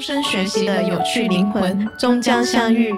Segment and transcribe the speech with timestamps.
[0.00, 2.90] 终身学习的有趣灵魂终将相遇。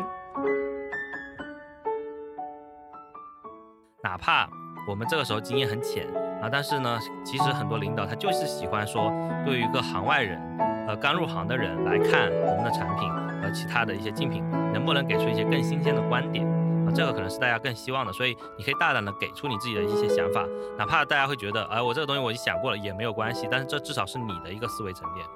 [4.04, 4.48] 哪怕
[4.88, 6.06] 我们这个时候经验很浅
[6.40, 9.12] 啊，但是呢，其实很多领导他就是喜欢说，
[9.44, 10.40] 对于一个行外人，
[10.86, 13.10] 呃，刚入行的人来看我们的产品
[13.42, 16.46] 和其他的一些竞品，能不能给出一些更新鲜的观点
[16.86, 16.92] 啊？
[16.94, 20.46] 这个可能是大家更希望的，所以你可以大胆的给出你自己的一些想法，
[20.78, 25.26] 哪怕大家会觉得，哎，我这个东西我已经想过了也没有关系，但是这至少是你的一个思维沉淀。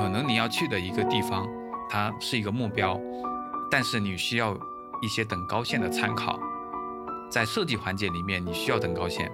[0.00, 1.46] 可能你要去的一个地方，
[1.90, 2.98] 它是一个目标，
[3.70, 4.56] 但是你需要
[5.02, 6.40] 一些等高线的参考。
[7.30, 9.30] 在设计环节里面，你需要等高线，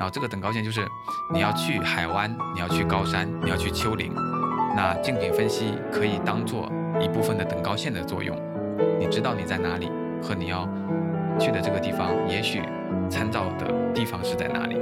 [0.00, 0.84] 后这个等高线就是
[1.32, 4.12] 你要去海湾，你要去高山，你要去丘陵，
[4.74, 6.68] 那竞品分析可以当做
[7.00, 8.36] 一部分的等高线的作用。
[8.98, 9.88] 你知道你在哪里
[10.20, 10.68] 和你要
[11.38, 12.60] 去的这个地方，也许
[13.08, 14.76] 参照的地方是在哪里。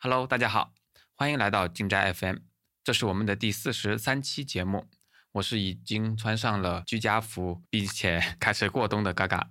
[0.00, 0.70] Hello，大家好，
[1.14, 2.36] 欢迎来到竞斋 FM，
[2.84, 4.88] 这是我们的第四十三期节目，
[5.30, 9.50] 我是已经穿上了居家服并且 开始过冬的嘎嘎。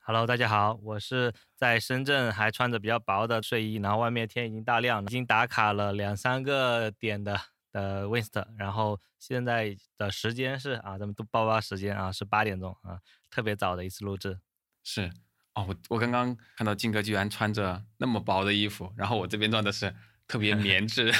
[0.00, 7.40] Hello，大家好，我是在深圳还穿着比较薄的睡衣，然后外面天已经大亮了，已经打卡了两三个点的
[7.72, 14.38] 的 w i n s t 然后现在的时间是啊，咱们都报报时间啊，是八点钟啊，特别早的一次录制。
[14.84, 15.10] 是
[15.54, 19.94] 哦，我我刚刚看到静哥居然穿着那么薄的衣服，然后我这边穿的是
[20.32, 21.12] 特别 棉质、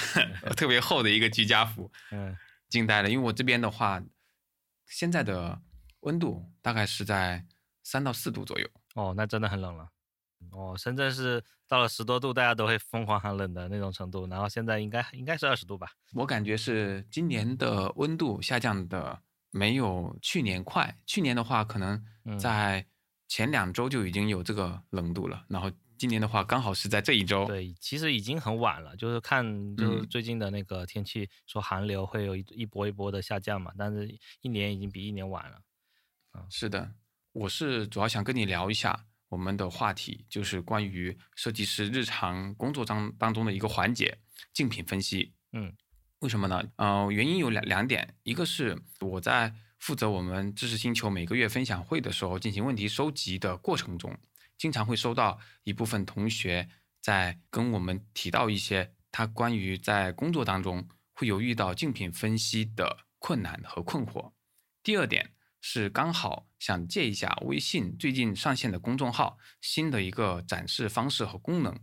[0.57, 2.35] 特别厚的一个居家服，嗯，
[2.71, 4.03] 惊呆了，因为我这边的话，
[4.87, 5.61] 现在的
[6.01, 7.45] 温度大概是在。
[7.85, 9.89] 三到四度左右哦，那真的很冷了。
[10.53, 14.25] 哦，深圳是到了十多度，大家都会疯狂寒冷的那种程度。
[14.29, 15.89] 然后现在应该应该是二十度吧？
[16.15, 20.97] 我感觉是今年的温度下降的没有去年快。
[21.07, 22.01] 去年的话，可能
[22.39, 22.87] 在
[23.27, 25.45] 前两周就已经有这个冷度了。
[25.49, 25.69] 然后
[26.03, 27.47] 今年的话，刚好是在这一周。
[27.47, 28.97] 对，其实已经很晚了。
[28.97, 35.63] 就是看，就是最近的那个天气说寒流会有一一波一波的下降嘛，但是一年已经比一年晚了。
[36.33, 36.95] 啊，是的。
[37.31, 44.19] 我是主要想跟你聊一下我们的话题，就是关于设计师日常工作当当中的一个环节——
[44.53, 45.35] 竞品分析。
[45.53, 45.73] 嗯，
[46.19, 46.65] 为什么呢？
[46.79, 54.19] 呃，原因有两两点，一个是我在负责我们知识星球每个月分享会的时候进行问题收集的过程中，
[54.63, 56.69] 经常会收到一部分同学
[57.01, 64.31] 在跟我们提到一些他关于在工作当中会有遇到竞品分析的困难和困惑。
[64.85, 65.33] 第二点。
[65.65, 71.79] 是刚好想借一下微信最近上线的公众号新的一个展示方式和功能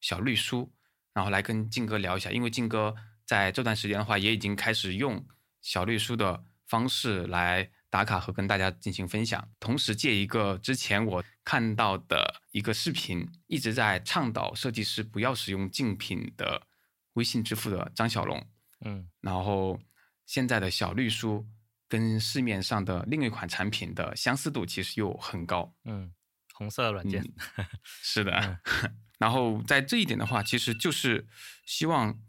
[0.00, 0.72] 小绿书，
[1.12, 2.94] 然后来跟静哥聊一下，因为静哥
[3.26, 5.22] 在这段时间的话也已经开始用
[5.60, 16.66] 小绿书的方式来打卡和跟大家进行分享，同时借一个之前我看到的一个视频，一直在倡导设计师不要使用竞品的
[17.14, 18.46] 微信支付的张小龙，
[18.84, 19.80] 嗯，然后
[20.26, 21.48] 现在的小绿书。
[21.90, 26.12] 跟市面上的另一款产品的相似度其实又很高，嗯，
[26.52, 27.24] 红色软件，
[27.82, 28.60] 是的。
[29.18, 31.26] 然后在这一点的话，其实就是
[31.64, 32.20] 希望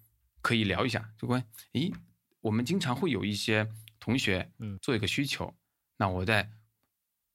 [0.41, 1.43] 可以聊一下，就关，
[1.73, 1.93] 咦，
[2.39, 3.67] 我们经常会有一些
[3.99, 5.53] 同学，嗯，做一个需求，
[5.97, 6.49] 那我在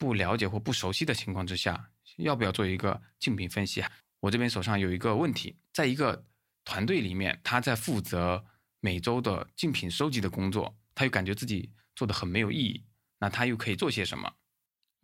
[0.04, 3.90] 不了解或不熟悉的情况之下，要不要做一个竞品分析啊？
[4.20, 6.24] 我这边手上有一个问题，在一个
[6.64, 8.44] 团队里面，他在负责
[8.80, 11.72] 每周的竞品收集的工作，他又感觉自己。
[11.96, 12.84] 做的很没有意义，
[13.20, 14.32] 那他又可以做些什么？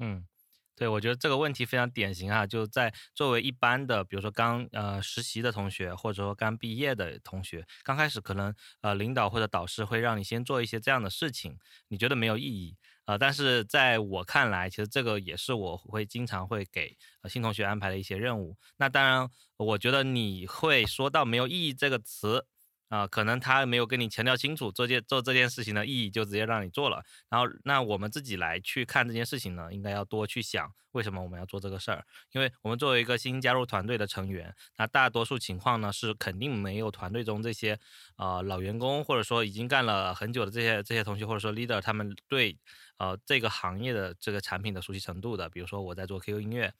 [0.00, 0.27] 嗯，
[0.75, 11.56] 对，我觉得这个问题非常典型啊，就在作为一般的，比如说刚呃实习的同学，或者说刚毕业的同学，刚开始可能呃领导或者导师会让你先做一些这样的事情，
[11.87, 12.77] 你觉得没有意义，
[13.10, 16.97] 呃，但是在我看来，其实这个也是我会经常会给
[17.28, 18.56] 新同学安排的一些任务。
[18.76, 22.47] 那当然，我觉得你会说到没有意义这个词。
[22.91, 27.00] 啊，可能他没有跟你强调清楚，做件做这件事情的意义，就直接让你做了。
[27.28, 32.04] 然后，那我们自己来去看这件事情呢，应该要多去想为什么我们要做这个事儿。
[32.32, 37.78] 因为我们作为一个新加入团队的成员，那大多数情况呢是肯定没有团队中这些
[38.16, 42.59] 呃老员工，或者说已经干了很久的这些这些同学，或者说 leader 他们对
[43.01, 45.49] 呃这个行业的这个产品的熟悉程度的。
[45.49, 46.73] 比如说我在做 QQ 音乐。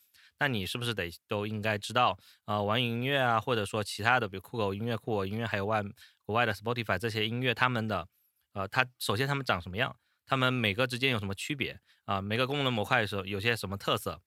[0.43, 2.63] 那你是不是得都应该知道啊？
[2.63, 5.83] 网易音乐啊，或者说其他的，比如酷狗音乐、酷我音乐，还有外
[6.25, 8.09] 国外的 Spotify 这些音乐，他们的
[8.55, 9.95] 呃，它首先他们长什么样？
[10.25, 12.23] 他们每个之间有什么区别啊？
[12.23, 14.23] 每个功能模块的时候有些什么特色？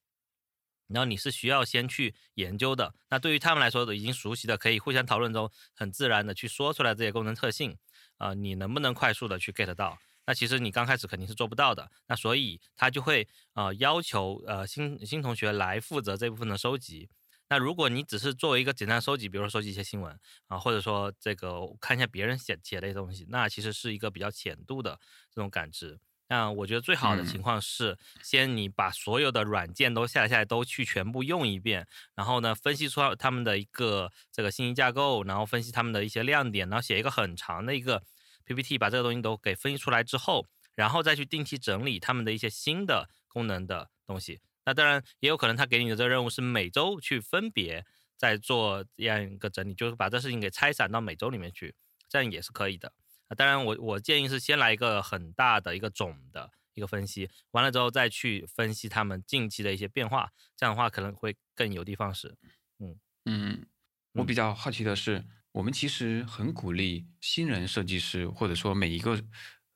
[0.86, 2.94] 然后你是需要先去研究的。
[3.10, 7.76] 那对于他们来说，已经熟悉的，可以互相讨论中很自然的去说出来这些功能特性
[8.20, 9.98] 啊，你能不能快速的去 get 到？
[10.26, 17.10] 那其实你刚开始肯定是做不到的，那所以他就会呃要求呃新新同学来负责这部分的收集。
[17.50, 20.18] 那如果你只是作为一个简单收集，比如说收集一些新闻
[20.48, 25.00] 啊，或者说这个看一下别人写写的一些东西，那其实是一个比较浅度的
[25.30, 26.00] 这种感知。
[26.30, 31.86] 那我觉得最好的情况是，先你把所有的软件都下载下来，都去全部用一遍，
[32.16, 38.02] 然后呢，分析出他们的一个这个信息架构，然后分析他们的一些亮点，然后写一个很长的一个
[38.46, 44.40] PPT，把这个东西都给分析出来之后，然后再去定期整理他们的一些新的功能的东西。
[44.66, 47.86] 那当然也有可能他给你的这个任务是每周去分别
[48.16, 51.76] 在做这样一个整理，就是把这事情给拆散到每周里面去，
[52.08, 52.94] 这样也是可以的。
[53.36, 62.36] 当然，我我建议是先来一个很大的一个总的一个分析，完了之后再去分析他们近期的一些变化，这样的话可能会更有的放矢。
[62.80, 62.96] 嗯
[63.26, 63.66] 嗯，
[64.14, 69.18] 我比较好奇的是，我们其实很鼓励新人设计师，或者说每一个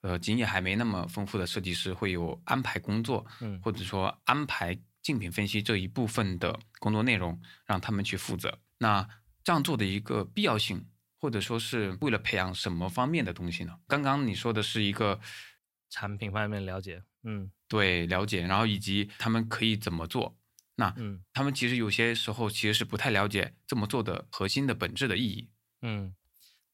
[0.02, 8.60] 呃经验还没那么丰富的设计师，会有安排工作，嗯，或者说安排竞品分析这一部分的工作内容，让他们去负责。
[8.80, 9.08] 那
[9.42, 10.86] 这样做的一个必要性。
[11.20, 13.80] 或者说是为了培养什么方面的东西呢？
[13.88, 15.20] 刚刚你说的是一个
[15.90, 20.38] 产品方面了解，嗯，对，了解，然后以及他们可以怎么做。
[20.76, 25.50] 那嗯，他们其实有些时候其实是不太了解这么做的核心的本质的意义。
[25.82, 26.16] 嗯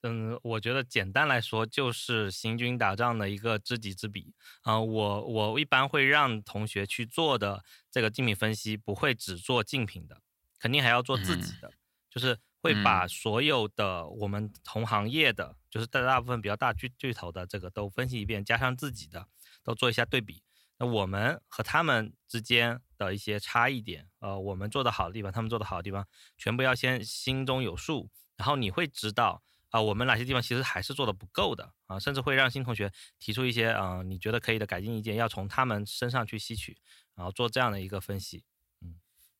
[0.01, 4.79] 嗯，我觉得简单来说就是行军打仗的一个知己知彼啊。
[4.79, 10.21] 我我一般会让同学去做的这个竞品分析，不会只做竞品的，
[10.59, 11.71] 肯定还要做自己的，
[12.09, 12.37] 就是。
[12.63, 19.27] 会把所有的我们同行业的，就是大大部分比较大巨巨头的这个都分析一遍，加上自己的
[19.65, 20.41] 都做一下对比。
[20.79, 26.07] 那我们和他们之间的一些差异点，呃，我们做的好的地方，他们做的好的地方，
[26.37, 28.09] 全部要先心中有数。
[28.43, 36.77] 然后你会知道啊，我们哪些地方其实还是做的不够的啊，甚至会让新同学提出一些啊，你觉得可以的改进意见，要从他们身上去吸取，
[37.15, 38.43] 然后做这样的一个分析。
[38.81, 38.95] 嗯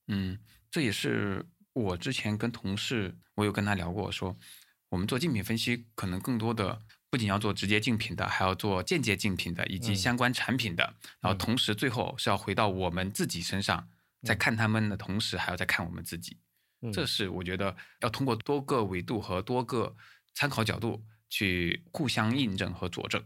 [0.08, 0.40] 嗯，
[0.72, 1.46] 这也是。
[1.74, 4.38] 我之前跟同事，我有跟他聊过，说
[4.90, 6.80] 我们做竞品分析，可能更多的
[7.10, 10.94] 不仅要做直接竞品的，还要做间接竞品的，以及相关产品的。
[11.20, 13.90] 然后同时最后是要回到我们自己身上，
[14.22, 16.38] 在看他们的同时，还要再看我们自己。
[16.92, 19.96] 这是我觉得要通过多个维度和多个
[20.34, 23.24] 参考角度去互相印证和佐证。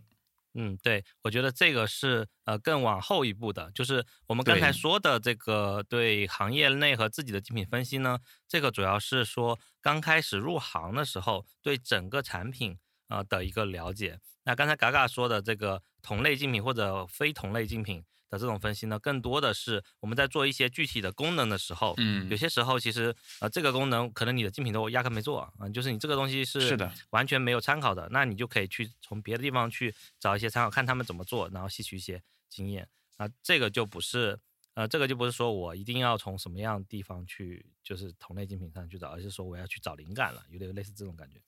[0.53, 12.77] 嗯，对，我觉得这个是呃更往后一步的，就是我们刚才说的这个对行业内和自己的竞品分析呢，这个主要是说刚开始入行的时候对整个产品
[13.07, 14.19] 啊的一个了解。
[14.43, 18.03] 那刚才嘎嘎说的这个同类竞品或者非同类竞品。
[18.29, 34.37] 的这种分析呢，更多的是我们在做一些具体的功能的时候，嗯，有些时候其实呃这个功能可能你的竞品都压根没做啊，就是你这个东西是是的完全没有参考的，那你就可以去从别的地方去找一些参考，看他们怎么做，然后吸取一些经验啊，这个就不是
[34.73, 41.39] 呃这个就不是说我一定要从什么样地方去就是同类竞品上去找，而是说我要去找灵感了，有点类似这种感觉。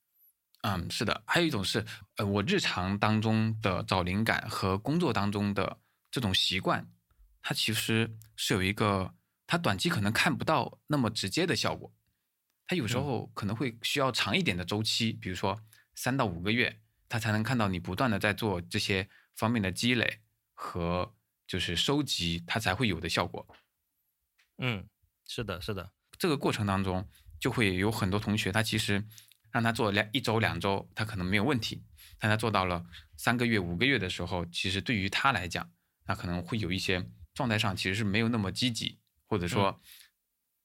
[0.62, 1.86] 嗯，是的，还有一种是
[2.16, 5.78] 呃我日常当中的找灵感和工作当中的。
[6.12, 6.92] 这种习惯，
[7.42, 9.14] 它其实是有一个，
[9.46, 11.94] 它短期可能看不到那么直接的效果，
[12.66, 15.62] 它有时候可能会需要长一点的周期，比如说
[15.96, 20.22] 三到五个月，它才能看到你不断的在做这些方面的积累
[20.54, 21.16] 和
[21.48, 23.48] 就是收集，它才会有的效果。
[24.58, 24.88] 嗯，
[25.26, 27.08] 是的，是的，这个过程当中
[27.40, 29.08] 就会有很多同学，他其实
[29.52, 31.84] 让他做两一周两周，他可能没有问题，
[32.18, 32.86] 但他做到了
[33.16, 35.72] 三个月五个月的时候，其实对于他来讲。
[36.10, 38.98] 那可能会有一些状态上其实是没有那么积极，
[39.28, 39.80] 或者说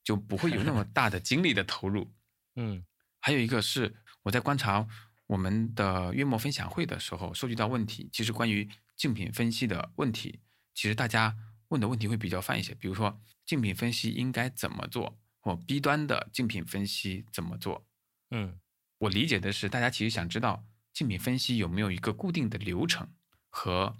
[0.02, 2.10] 就不会有那么 大的精力的投入。
[2.56, 2.82] 嗯，
[3.20, 4.88] 还有一个是我在观察
[5.26, 10.40] 我们的月末分享会的时候收集到问题，其实关于竞品分析的问题，
[10.72, 11.36] 其实大家
[11.68, 17.86] 问的问题会比较泛一些，比如说竞品分析应该怎么做，或 B 端的竞品分析怎么做。
[18.30, 18.58] 嗯，
[18.96, 23.12] 我理解的是大家其实想知道竞品分析有没有一个固定的流程
[23.50, 23.94] 和。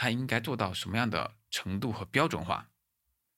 [0.00, 2.70] 他应该做到什么样的程度和标准化？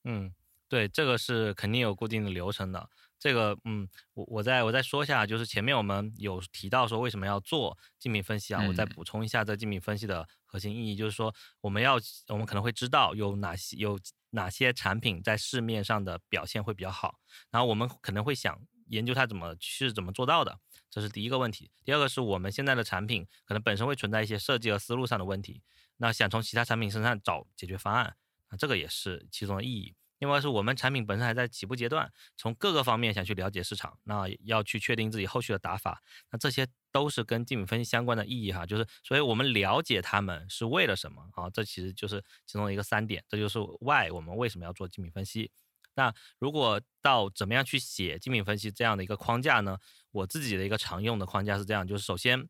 [0.05, 0.33] 嗯，
[0.69, 2.89] 对，这个是肯定有固定的流程的。
[3.19, 8.65] 这个，嗯，我我再我再说一下，就是前面我们有提到说为什么要做竞品分析啊？
[8.69, 13.99] 我再补充一下这竞品分析的核心意义，就是说我们要我们可能会知道有哪些有
[14.31, 17.19] 哪些产品在市面上的表现会比较好，
[17.51, 21.73] 然后我们可能会想研究它怎么是怎么做到的，这是第一个问题。
[21.85, 25.61] 第二个是我们现在的产品可能本身会存在一些设计和思路上的问题。
[26.03, 28.17] 那想从其他产品身上找解决方案，
[28.51, 29.95] 那，这个也是其中的意义。
[30.19, 38.67] 另外是我们产品本身还在起步阶段，从各个方面想去了解市场，那要去确定自己后续的打法，那这些都是跟竞品分析相关的意义哈。
[38.67, 41.49] 就是，所以我们了解他们是为了什么啊？
[41.51, 45.53] 这其实就是其中的一个三点，这就是 why 我们为什么要做竞品分析
[45.95, 49.79] 那如果到怎么样去写竞品分析这样的一个框架呢？
[50.11, 52.49] 我自己的一个常用的框架是这样，就是首先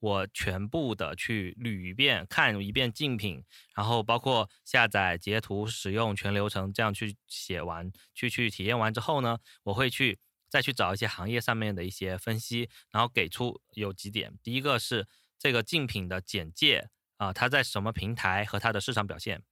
[0.00, 3.44] 我全部的去捋一遍，看一遍竞品，
[3.74, 10.18] 然后包括下载、截图、使用全流程这样去写完，去去体验完之后呢，我会去
[10.48, 15.06] 再去找一些行业上面的一些分析，然后给出有几点，第一个是
[15.38, 19.42] 这个竞品的简介啊，它在什么平台和它的市场表现。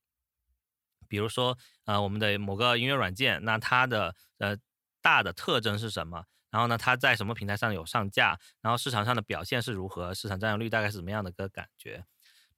[1.09, 4.57] 比如说，呃，我们的某个音乐软件，那它的呃
[5.01, 6.25] 大的特征是什么？
[6.53, 8.39] 然后呢，它在什么平台上有上架？
[8.61, 10.15] 然后市场上的表现是如何？
[10.15, 12.05] 市场占有率大概是怎么样的个感觉？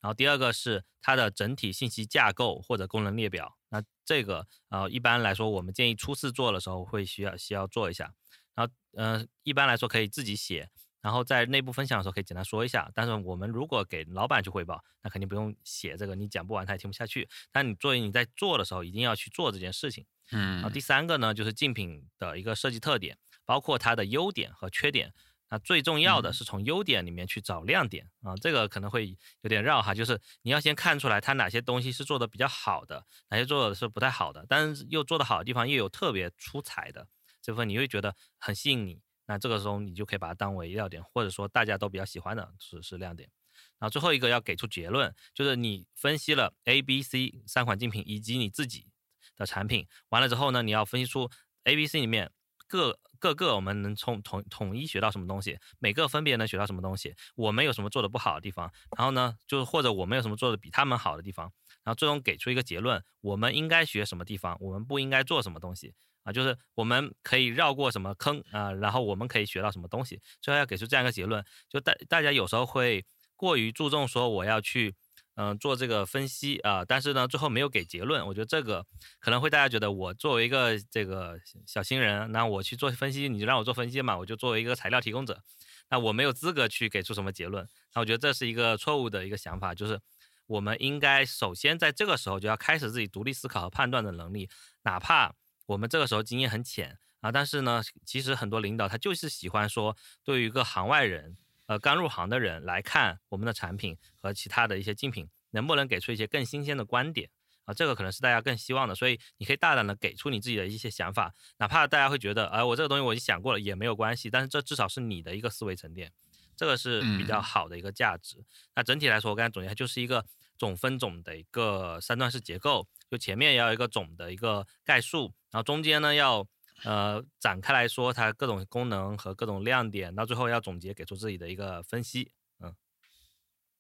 [0.00, 3.56] 然后第二个是它的整体信息架构或者功能列表。
[3.70, 8.12] 那这个呃一般来说，我们建议初次做的时候会需要需要做一下。
[8.54, 10.68] 然后嗯，一般来说可以自己写。
[11.00, 17.28] 然后在内部分享的时候可以简单说一下，但是我们如果给老板去汇报，那肯定不用写这个，你讲不完他也听不下去。
[17.52, 20.06] 但你作为你在做的时候，一定要去做这件事情。
[20.32, 20.54] 嗯。
[20.54, 25.12] 然后第三个呢，就是竞品的一个设计特点，包括它的优点和缺点。
[25.50, 37.06] 那最重要的是从优点里面去找亮点啊，这个可能会有点绕哈，就是你要先看出来它哪些东西是做的比较好的，哪些做的是不太好的，但是又做的好的地方又有特别出彩的
[37.42, 39.02] 这部分，你会觉得很吸引你。
[39.26, 43.30] 那这个时候你就可以把它当为亮点，或者说大家都比较喜欢的是是亮点。
[43.78, 48.88] 然后最后一个要给出结论，就是你分析了 A、B、C 三款竞品以及你自己
[49.36, 51.30] 的产品，完了之后呢，你要分析出
[51.64, 52.32] A、B、C 里面
[52.74, 61.52] 各各个我们能从统统一学到什么东西，每个分别能学到什么东西，我们有什么做的不好的地方，然后呢，就是或者我们有什么做的比他们好的地方，
[61.84, 65.94] 然后最终给出一个结论，我们应该学什么地方，我们不应该做什么东西。
[66.24, 71.44] 啊，就是我们可以绕过什么坑啊，然后我们可以学到什么东西，最后要给出这样一个结论。
[71.68, 73.04] 就大大家有时候会
[73.36, 74.96] 过于注重说我要去
[75.36, 78.26] 嗯做这个分析啊，但是呢最后没有给结论。
[78.26, 78.84] 我觉得这个
[79.18, 85.42] 可能会大家觉得我作为一个这个小新人，那我去做分析，你就让我做分析嘛，我就作为一个材料提供者，
[85.90, 87.68] 那我没有资格去给出什么结论。
[87.94, 90.00] 那我觉得这是一个错误的一个想法，就是
[90.46, 94.48] 我们应该首先在这个时候就要开始自己独立思考和判断的能力，
[94.82, 95.34] 哪怕。
[95.66, 107.30] 我们这个时候经验很浅啊，但是呢，其实很多领导他就是喜欢说，对于一个行外人，呃，刚入行的人来看我们的产品和其他的一些竞品，能不能给出一些更新鲜的观点
[107.64, 107.73] 啊？
[107.73, 116.12] 这个可能是大家更希望的，所以你可以大胆的给出你自己的一些想法，哪怕大家会觉得，哎，我这个东西我已经想过了也没有关系，但是这至少是你的一个思维沉淀，
[116.56, 118.44] 这个是比较好的一个价值。
[118.75, 120.25] 那整体来说，我刚才总结就是一个
[120.59, 122.87] 总分总的一个三段式结构。
[123.11, 126.44] 就前面要有一个总的一个概述，然后中间呢要
[126.82, 132.32] 呃展开来说它各种功能和各种亮点，到最后要总结给出自己的一个分析。
[132.60, 132.74] 嗯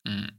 [0.04, 0.38] 嗯，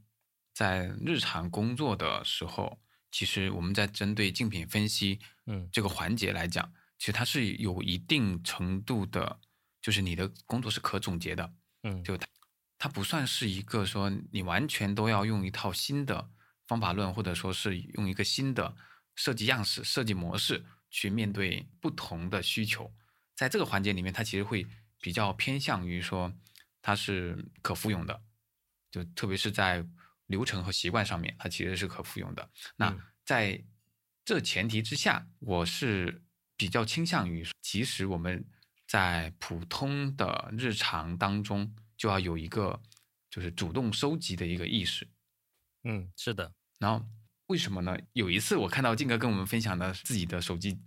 [0.54, 9.38] 在日常工作的时候，其实我们在针对竞品分析嗯这个环节来讲，其实它是有一定程度的，
[9.82, 11.52] 就是你的工作是可总结的。
[11.82, 12.26] 嗯，就它
[12.78, 16.30] 它不算是一个说你完全都要用一套新的。
[16.68, 18.74] 方法论，或者说是用一个新的
[19.14, 20.64] 设计样式、设计模式
[20.96, 22.90] 去面对不同的需求，
[23.34, 24.66] 在这个环节里面，它其实会
[24.98, 26.32] 比较偏向于说
[26.80, 28.22] 它是可复用的，
[28.90, 29.86] 就特别是在
[30.24, 32.50] 流程和习惯上面，它其实是可复用的。
[32.76, 33.62] 那在
[34.24, 36.22] 这前提之下，我是
[36.56, 38.42] 比较倾向于，其实我们
[38.86, 42.82] 在普通的日常当中就要有一个
[43.28, 45.06] 就是主动收集的一个意识。
[45.84, 46.54] 嗯，是的。
[46.78, 47.06] 然后
[47.46, 47.96] 为什么呢？
[48.12, 50.78] 有一次我看到静哥跟我们分享的自己的手机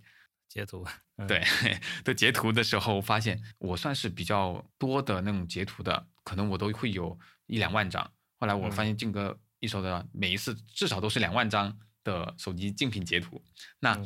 [0.48, 0.86] 截图，
[1.28, 1.44] 对
[2.04, 8.12] 的截图的时候，发现我算是比较多的那种截图的，可能我都会有一两万张。
[8.40, 13.42] 后来我发现静哥一手的每一次至少都是两万张的手机竞品截图。
[13.80, 13.98] 那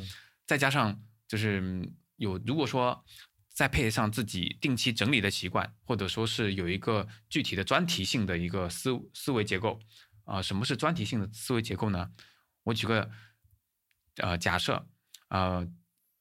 [0.46, 3.04] 再加上就是有，如果说
[3.48, 9.80] 再配上自己定期整理的习惯，或者说是有一个具体的专题性的一个思思维结构。
[10.24, 12.10] 啊，什么是专题性的思维结构呢？
[12.64, 13.10] 我举个
[14.16, 14.86] 呃假设，
[15.28, 15.66] 呃，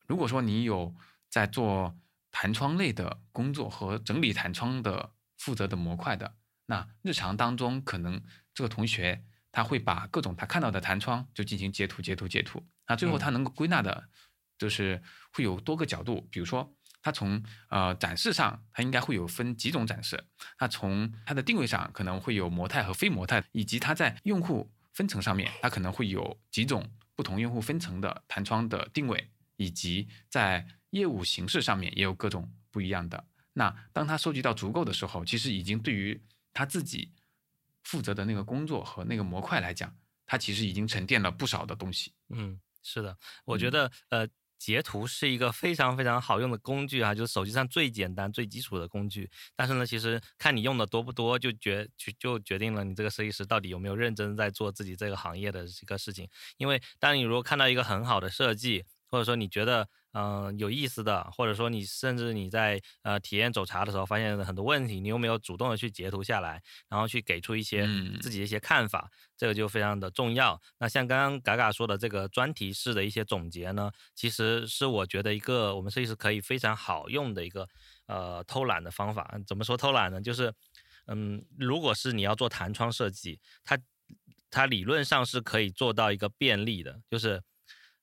[0.08, 0.96] 如果说你有
[1.30, 1.98] 在做
[2.32, 6.36] 弹窗类的工作和整理弹窗的负责的模块的，
[6.68, 8.22] 那日常当中可能
[8.54, 14.10] 这个同学他会把各种他看到的弹窗就进行截图、截图、截图，那最后他能够归纳的，
[14.58, 16.76] 就是会有多个角度，比如说。
[17.06, 20.24] 它从呃展示上，它应该会有分几种展示。
[20.58, 33.26] 它从它的定位上，可能会有模态和非模态，以及它在用户分层上面，它可能会有几种不同用户分层的弹窗的定位，以及在业务形式上面也有各种不一样的。
[33.54, 36.24] 那当他收集到足够的时候，其实已经对于
[36.54, 37.12] 他自己
[37.84, 39.94] 负责的那个工作和那个模块来讲，
[40.26, 42.14] 他其实已经沉淀了不少的东西。
[42.30, 44.28] 嗯，是的，我觉得呃。
[44.64, 49.30] 截图是一个非常非常好用的工具啊，就是手机上最简单、最基础的工具。
[49.58, 56.30] 但是呢，其实看你用的多不多，就决就就决定了你这个设计师到底有没有认真在做自己这个行业的一个事情。
[56.56, 67.86] 因为当你如果看到一个很好的设计，或者说你觉得嗯有意思的，或者说你甚至你在呃体验走茶的时候发现了很多问题，你有没有主动的去截图下来，然后去给出一些
[68.20, 70.60] 自己的一些看法，这个就非常的重要。
[70.80, 77.70] 那像刚刚嘎嘎说的这个专题式的一些总结呢，其实是我觉得一个我们设计师可以非常好用的一个
[78.08, 79.38] 呃偷懒的方法。
[79.46, 80.20] 怎么说偷懒呢？
[80.20, 80.52] 就是
[81.06, 83.78] 嗯，如果是你要做弹窗设计，它
[84.50, 87.40] 它理论上是可以做到一个便利的，就是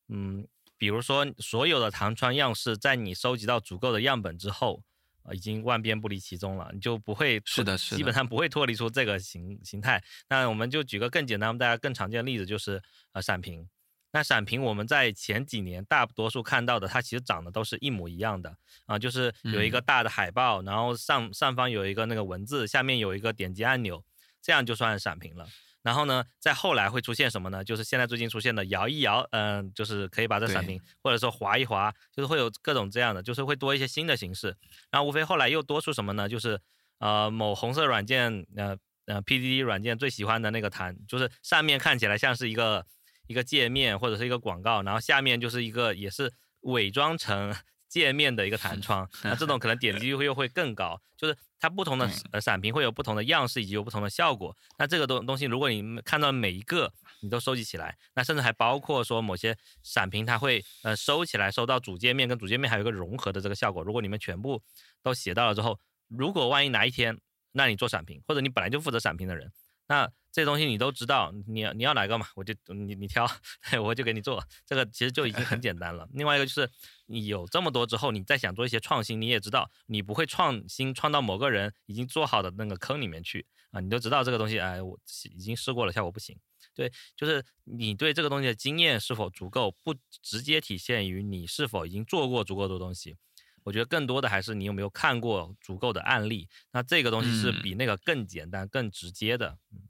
[0.06, 0.46] 嗯。
[0.80, 4.82] 比如说，所有的弹窗样式，在你收集到足够的样本之后，
[5.24, 10.02] 呃，已经万变不离其宗了，你就不会是的，是基本上不会脱离出这个形形态。
[10.30, 12.82] 那我们就举个更简单、大家更常见的例子，就是
[13.12, 13.68] 呃闪屏。
[14.12, 18.56] 那闪屏我们在前几年大多数看到的，它其实长得都是一模一样的
[18.86, 24.02] 啊，就是有一个大的海报，然后上上方有一个那个文字，下面有一个点击按钮，
[24.40, 25.46] 这样就算闪屏了。
[25.82, 27.64] 然后呢，在后来会出现什么呢？
[27.64, 34.56] 就是现在最近出现的摇一摇，嗯，就是可以把这闪屏，或者说划一划，就是会有各种这样的，就是会多一些新的形式。
[34.90, 36.28] 然后无非后来又多出什么呢？
[36.28, 36.60] 就是
[36.98, 42.84] 呃某红色软件，呃呃 PDD 软件最喜欢的那个弹，就是上面看起来像是一个
[43.26, 47.54] 一个界面或者是一个广告，然后下面就是一个也是伪装成。
[47.90, 54.56] 界面的一个弹窗， 那这种可能点击率又会更高，就是它不同的呃闪屏会有不同的样式以及有不同的效果。
[54.78, 56.90] 那这个东东西，如果你看到每一个
[57.20, 63.82] 你都收集起来，那甚至还包括说某些闪屏它会呃收起来收到主界面，跟主界面还有一个融合的这个效果。
[63.82, 64.62] 如果你们全部
[65.02, 67.16] 都写到了之后，如果万一哪一天，
[67.52, 69.52] 那你做闪屏，或者你本来就负责闪屏的人，
[69.86, 73.26] 那这东西你都知道，你你要哪个嘛，我就你你挑，
[73.82, 74.42] 我就给你做。
[74.64, 76.08] 这个其实就已经很 简单了。
[76.12, 76.70] 另外一个就是。
[77.12, 84.96] 你有这么多之后，你再想做一些创新，你也知道你不会创新创到某个人已经做好的那个坑里面去啊，你都知道这个东西，哎，我
[85.34, 86.38] 已经试过了，效果不行。
[86.72, 93.16] 对，就是你对这个东西的经验是否足够，不直接体现于你是否已经做过足够多东西。
[93.64, 96.48] 我觉得更多的还是你有没有看过足够的案例。
[96.70, 99.58] 那这个东西是比那个更简单、更直接的。
[99.72, 99.80] 嗯，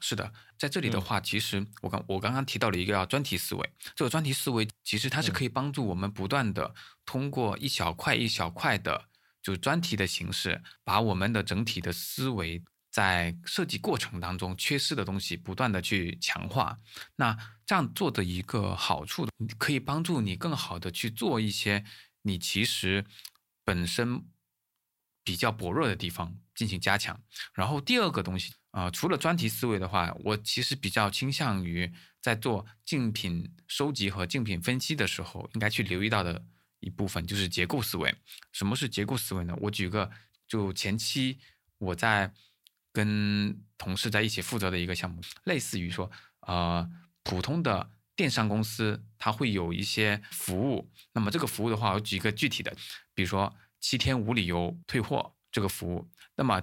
[0.00, 9.08] 是的，在这里的话，其实我刚我刚刚提到了一个叫专题思维，这个专题思维其实它是可以帮助我们不断的通过一小块一小块的，
[9.42, 16.78] 就是专题的形式，把我们的整体的思维在设计过程当中缺失的东西不断的去强化。
[17.16, 19.28] 那这样做的一个好处，
[19.58, 21.84] 可以帮助你更好的去做一些
[22.22, 23.04] 你其实
[23.64, 24.24] 本身
[25.22, 27.22] 比较薄弱的地方进行加强。
[27.54, 28.54] 然后第二个东西。
[28.72, 31.90] 啊，除了专题思维的话，我其实比较倾向于
[32.20, 36.44] 在做竞品收集和竞品分析的时候，应该去留意到的
[36.80, 38.14] 一部分就是结构思维。
[38.52, 39.56] 什么是结构思维呢？
[39.62, 40.10] 我举个，
[40.46, 41.38] 就前期
[41.78, 42.30] 我在
[42.92, 46.86] 跟同事在一起负责的一个项目，类似于说，呃，
[47.22, 52.76] 普通的电商公司它会有一些服务，那么这个服务的话，我举一个具体的，
[53.14, 56.62] 比如说七天无理由退货这个服务，那么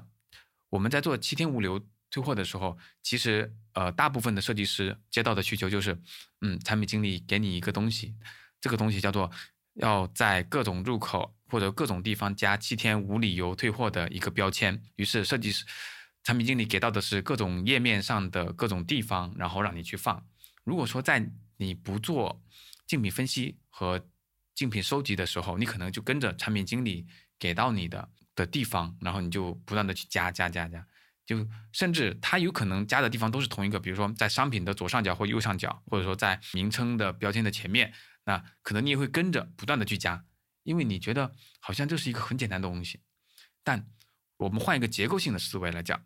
[0.70, 1.84] 我们在做七天无理由。
[2.12, 6.00] 退货的时候，其实呃，大部分的设计师接到的需求就是，
[6.42, 8.14] 嗯，产品经理给你一个东西，
[8.62, 9.32] 这个东西叫做
[9.74, 14.80] 要在各种入口或者各种地方加七天无理由退货的一个标签。
[14.98, 15.66] 于是设计师、
[16.24, 20.24] 产品经理给到的是各种页面上的各种地方，然后让你去放。
[20.64, 22.40] 如果说在你不做
[22.86, 24.08] 竞品分析和
[24.54, 27.08] 竞品收集的时候，你可能就跟着产品经理
[27.40, 30.86] 给到你的的地方，然后你就不断的去加加加加。
[31.26, 37.94] 就甚至它有可能加的地方都是同一个，比如说在商品的左上角或右上角，或者说在名称的标签的前面，
[38.26, 40.26] 那可能你也会跟着不断的去加，
[40.64, 43.00] 因为你觉得好像这是一个很简单的东西。
[43.64, 43.88] 但
[44.36, 46.04] 我们换一个结构性的思维来讲，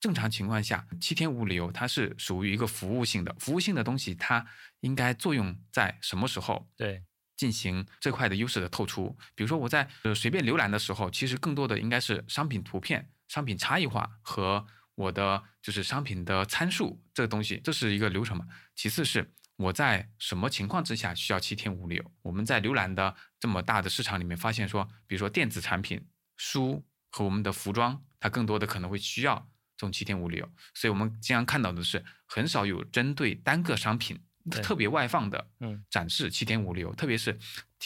[0.00, 4.46] 正常情况下，七天无理由它是属于一个服务性的，服务性的东西它
[4.80, 6.66] 应该作用在什么时候？
[6.76, 7.04] 对，
[7.36, 9.16] 进行这块的优势的透出。
[9.34, 13.10] 比如说我在呃随便浏览的时候，其实更多的应该是商品图片。
[13.28, 18.46] 商品差异化和我的就是商品的参数这个东西，这是一个流程嘛。
[18.76, 22.12] 其次是我在什么情况之下需要七天无理由？
[22.22, 29.36] 我们在浏览的这么大的市场里面发现说，比如说电子产品、书和我们的服装，它更多的可能会需要
[29.76, 30.48] 这种七天无理由。
[30.72, 35.48] 所以我们经常看到的是，很少有针对单个商品特别外放的
[35.90, 37.38] 展示七天无理由，特别是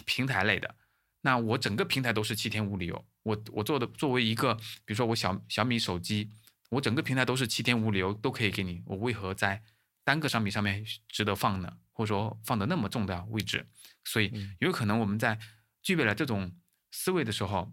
[0.05, 0.75] 平台类的。
[1.23, 3.05] 那我整个平台都是七天无理由。
[3.23, 6.31] 我我做的作为一个，比如说我小小米手机，
[6.71, 9.63] 我整个平台都是七天无理由都可以给你，我为何在
[10.05, 11.77] 单个商品上面值得放呢？
[11.93, 13.67] 或者说放的那么重的位置，
[14.05, 15.39] 所以嗯有可能我们在
[15.83, 16.57] 具备了这种
[16.91, 17.71] 思维的时候，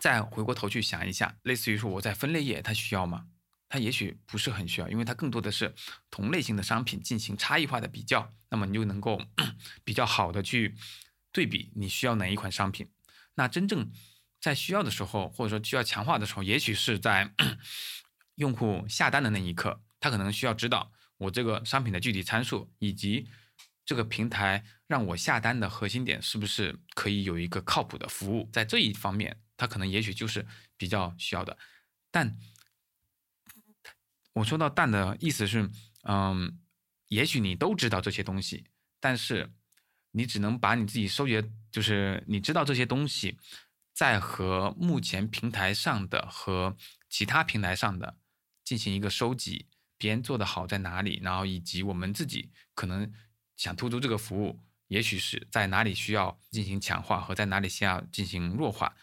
[0.00, 3.26] 再回过头去想一下，类似于说我在分类页它需要吗？
[3.68, 5.74] 它也许不是很需要，因为它更多的是
[6.10, 9.20] 同类型的商品进行差异化的比较，那么你就能够
[9.84, 10.74] 比较好的去
[11.32, 12.90] 对比你需要哪一款商品。
[13.34, 13.90] 那真正
[14.40, 17.32] 在需要的时候，或者说需要强化的时候，也许是在
[18.36, 23.28] 用户下单的那一刻，他可能需要知道我这个商品的具体参数，以及
[23.84, 31.58] 这个平台让我下单的核心点是不是可以有一个靠谱的服务，在这一方面，他可能也许就是比较需要的。
[32.10, 32.36] 但
[34.38, 35.68] 我说到“淡”的意思是，
[36.02, 36.58] 嗯，
[37.08, 38.64] 也许你都知道这些东西，
[39.00, 39.52] 但是
[40.12, 43.36] 你只能把你自己收集，就是你知道这些东西，
[43.92, 46.76] 在和目前平台上的和
[47.08, 48.16] 其他平台上的
[48.64, 53.12] 进行一个收集，别人做的好在哪里，然后以及我们自己可能
[53.56, 58.94] 想突出这个服务，也许是在哪里需要进行强化和在哪里需要进行弱化，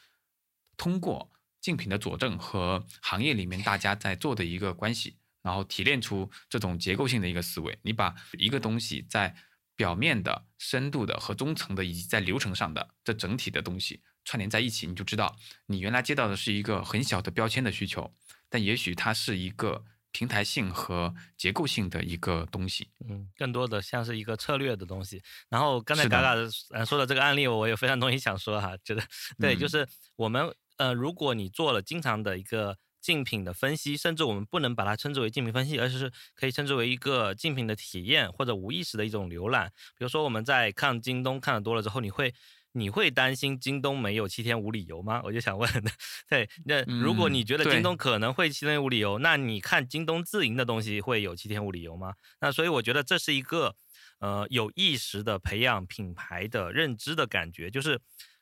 [0.77, 7.77] 通过竞品的佐证和行业里面大家在做的一个关系，然后提炼出这种结构性的一个思维。
[7.83, 9.35] 你把一个东西在
[9.75, 18.11] 表面的、深度的和中层的，以及在流程上的这整体的东西串联在一起，你就知道你原来接到的是一个很小的标签的需求，
[18.49, 22.89] 但也许它是一个平台性和结构性的一个东西。
[23.07, 25.21] 嗯，更多的像是一个策略的东西。
[25.49, 26.33] 然后刚才嘎嘎
[26.71, 29.03] 呃说的这个案例，我有非常东西想说哈，觉得
[29.37, 39.71] 对，就嗯是我们呃，如果你做了经常的一个竞品的分析，甚至我们不能把它称之为竞品分析，而是可以称之为一个竞品的体验或者无意识的一种浏览。
[39.97, 42.33] 比如说我们在看京东看的多了之后，你会。
[42.77, 45.21] 你会担心京东没有七天无理由吗？
[45.23, 45.69] 我就想问，
[46.27, 52.15] 对，那如果嗯你觉得京东可能会七天无理由，那你看京东自营的东西会有七天无理由吗？
[52.41, 53.73] 那所以我觉得这是一个
[54.19, 57.97] 呃有意识的培养品牌的认知的感觉，就是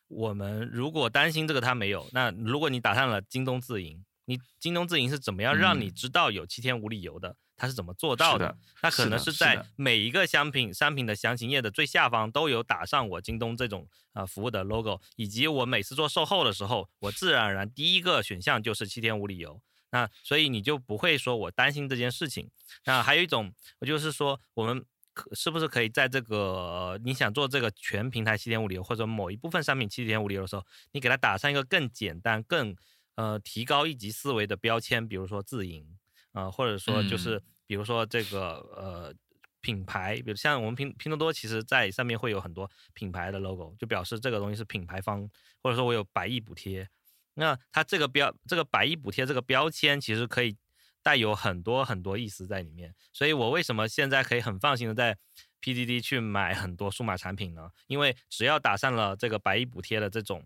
[0.08, 7.36] 我们如果担心这个它没有，那如果你打上了京东自营，你京东自营是怎么样让你嗯知道有七天无理由的？
[7.56, 8.46] 它是怎么做到的？
[8.46, 19.60] 是的那可能是在每一个商品商品的详情页的最下方都有打上我京东这种呃服务的 logo，以及我每次做售后的时候，我自然而然第一个选项就是七天无理由。
[19.90, 22.50] 那所以你就不会说我担心这件事情。
[22.86, 32.74] 那还有一种，我就是说我们可是不是可以在这个、呃你想做这个全平台七天无理由，或者某一部分商品七天无理由的时候，你给它打上一个更简单、更
[33.16, 35.98] 呃提高一级思维的标签，比如说自营。
[36.32, 39.14] 呃，或者说就是嗯比如说这个呃
[39.60, 45.30] 品牌，比如像我们拼拼多多，其实在上面会有很多品牌的 logo，就表示这个东西是品牌方，
[45.62, 46.88] 或者说我有百亿补贴。
[47.34, 50.56] 那它这个标这个百亿补贴这个标签，其实可以
[51.04, 52.92] 带有很多很多意思在里面。
[53.12, 55.16] 所以我为什么现在可以很放心的在
[55.62, 57.70] PDD 去买很多数码产品呢？
[57.86, 60.44] 因为只要打上了这个百亿补贴的这种。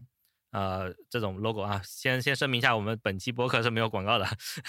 [0.51, 4.27] 呃，这种 logo 啊，先先声明一下，我们本期播客是没有广告的。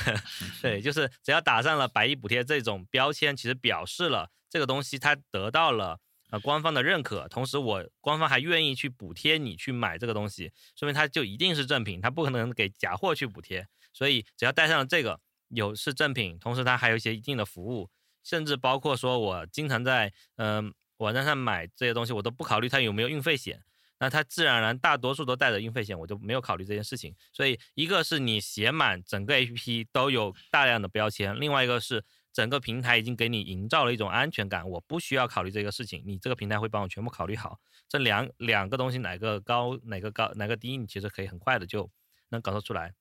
[0.61, 5.99] 对，就是只要打上了百亿补贴这种标签，其实表示了这个东西它得到了
[6.31, 13.67] 呃官方的认可，同时我官方还愿意去补贴你去买这个东西，说明它就一定是正品，它不可能给假货去补贴。
[13.93, 17.89] 所以只要带上了这个有是正品，同时它还有一些一定的服务，
[18.23, 23.63] 甚至包括说我经常在嗯、呃网站上买这些东西，我都不考虑它有没有运费险。
[23.99, 27.13] 那它自然而然大多数都带着运费险，我就没有考虑这件事情。
[27.33, 37.59] 所以一个是你写满整个 APP 都有大量的标签，另外一个是整个平台已经给你营造了一种安全感，我不需要考虑这个事情，你这个平台会帮我全部考虑好。
[37.89, 41.91] 这两两个东西哪个高哪个高哪个低，你其实可以很快的就
[42.29, 42.93] 能搞得出来。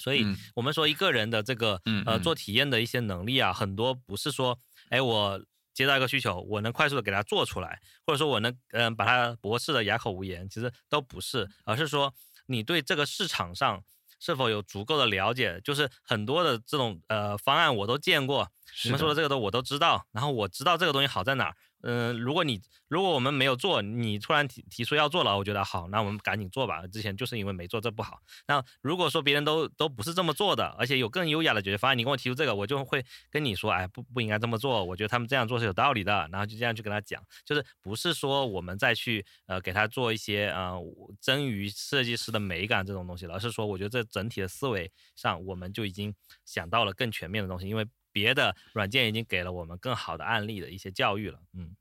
[0.00, 4.58] 所以嗯我们说一个人的这个呃做体验的一些能力啊，很多不是说
[4.90, 5.42] 哎我。
[5.74, 12.12] 接到一个需求，我能快速的给它做出来，或者说我能嗯、呃把它驳斥的哑口无言，其实都不是，而是说
[12.46, 13.82] 你对这个市场上
[14.18, 18.48] 是否有足够的了解，就是很多的这种呃方案我都见过，
[18.84, 21.56] 你们说的这个都我都知道，然后我知道这个东西好在哪儿。
[21.82, 26.86] 嗯、如果你如果我们没有做，你突然提提出要做了，我觉得好，那我们赶紧做吧。
[26.86, 28.20] 之前就是因为没做，这不好。
[28.46, 40.78] 那如果说别人都都不是这么做的，而且有更优雅的解决方案，你跟我提出这个，我就会跟你说，哎，不不应该这么做，我觉得他们这样做是有道理的，然后就这样去跟他讲，就是不是说我们再去呃给他做一些呃
[41.20, 46.14] 臻于设计师的美感这种东西，而是说我觉得这整体的思维上，我们就已经
[46.44, 51.74] 想到了更全面的东西，因为别的软件已经给了我们更好的案例的一些教育了，嗯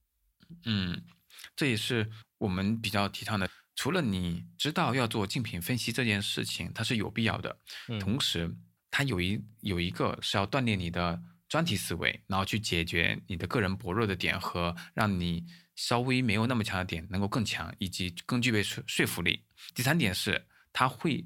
[0.66, 1.04] 嗯，
[1.56, 3.50] 这也是我们比较提倡的。
[3.76, 8.54] 除了你知道要做竞品分析这件事情，它是有必要的，嗯同时
[8.90, 19.46] 它有一有一个是要锻炼你的专题思维，然后去解决你的个人薄弱的点和让你稍微没有那么强的点能够更强，以及更具备说说服力。
[19.74, 21.26] 第三点是，它会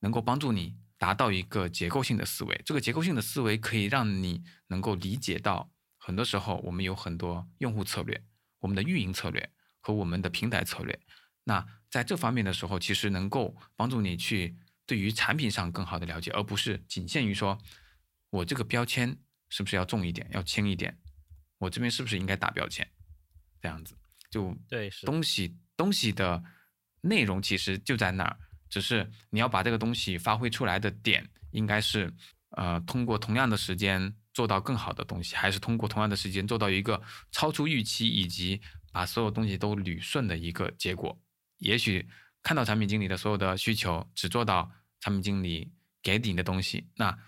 [0.00, 2.60] 能够帮助你达到一个结构性的思维。
[2.64, 8.22] 这个结构性的思维可以让你能够理解到，很多时候我们有很多用户策略、
[8.60, 10.98] 我们的运营策略和我们的平台策略。
[11.44, 14.56] 那在这方面的时候，其实能够帮助你去
[14.86, 17.58] 对于产品上更好的了解，而不是仅限于说
[18.30, 19.18] 我这个标签。
[19.48, 20.98] 是不是要重一点，要轻一点？
[21.58, 22.84] 我这边是不是应该打标签？
[23.60, 23.96] 这样子
[24.28, 26.42] 就对，是东西东西的
[27.02, 28.36] 内容其实就在那儿，
[28.68, 32.12] 只是你要把这个东西发挥出来的点，应该是
[32.50, 37.00] 呃通过同样的时间做到更好的东西，还是通过同样的时间做到一个
[37.30, 38.60] 超出预期以及
[38.92, 41.18] 把所有东西都捋顺的一个结果？
[41.58, 42.06] 也许
[42.42, 47.18] 看到产品经理的所有的需求，只做到产品经理给你的东西，那。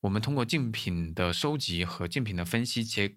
[0.00, 3.12] 我们通过竞品的收集和竞品的分析，且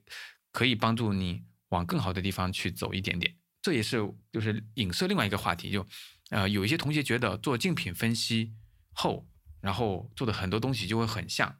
[0.51, 3.35] 可以帮助你往更好的地方去走一点点。
[3.61, 3.97] 这也是
[4.31, 5.85] 就是影射另外一个话题，就
[6.29, 8.53] 呃有一些同学觉得做竞品分析
[8.93, 9.27] 后，
[9.61, 11.59] 然后做的很多东西就会很像，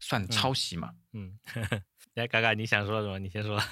[0.00, 0.94] 算抄袭嘛？
[1.12, 1.38] 嗯，
[2.14, 3.18] 来 嘎嘎，你想说什么？
[3.18, 3.62] 你先说。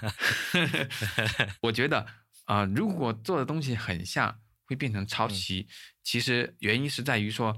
[1.63, 2.07] 我觉得
[2.45, 5.69] 啊，如果做的东西很像，会变成抄袭。
[6.03, 7.57] 其实原因是在于说。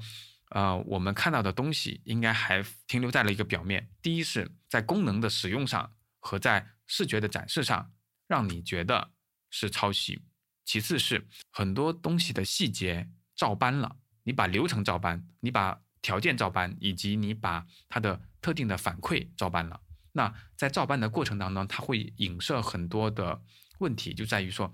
[0.50, 3.90] 呃，我们看到的东西应该还停留在了一个表面。
[4.00, 7.92] 第一是在功能的使用上和在视觉的展示上，
[8.28, 9.10] 让你觉得
[9.50, 10.20] 是抄袭；
[10.66, 19.80] 其次是很多东西的细节照搬了，你把流程照搬，你把条件照搬，以及你把它的特定的反馈照搬了。
[20.12, 23.40] 那在照搬的过程当中，它会影射很多的
[23.78, 24.70] 问题，就在于说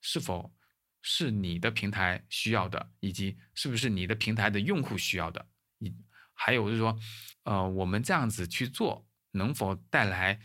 [0.00, 0.52] 是否。
[1.00, 5.46] 是你的平台需要的，以及是不是你的平台的用户需要的？
[5.78, 5.94] 以
[6.34, 6.98] 还有就是说，
[7.44, 10.40] 呃，我们这样子去做，能否带来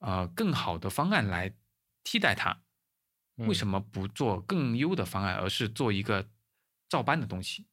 [0.00, 1.54] 呃更好的方案来
[2.02, 2.62] 替代它？
[3.46, 6.28] 为什么不做更优的方案，而是做一个
[6.88, 7.66] 照搬的东西？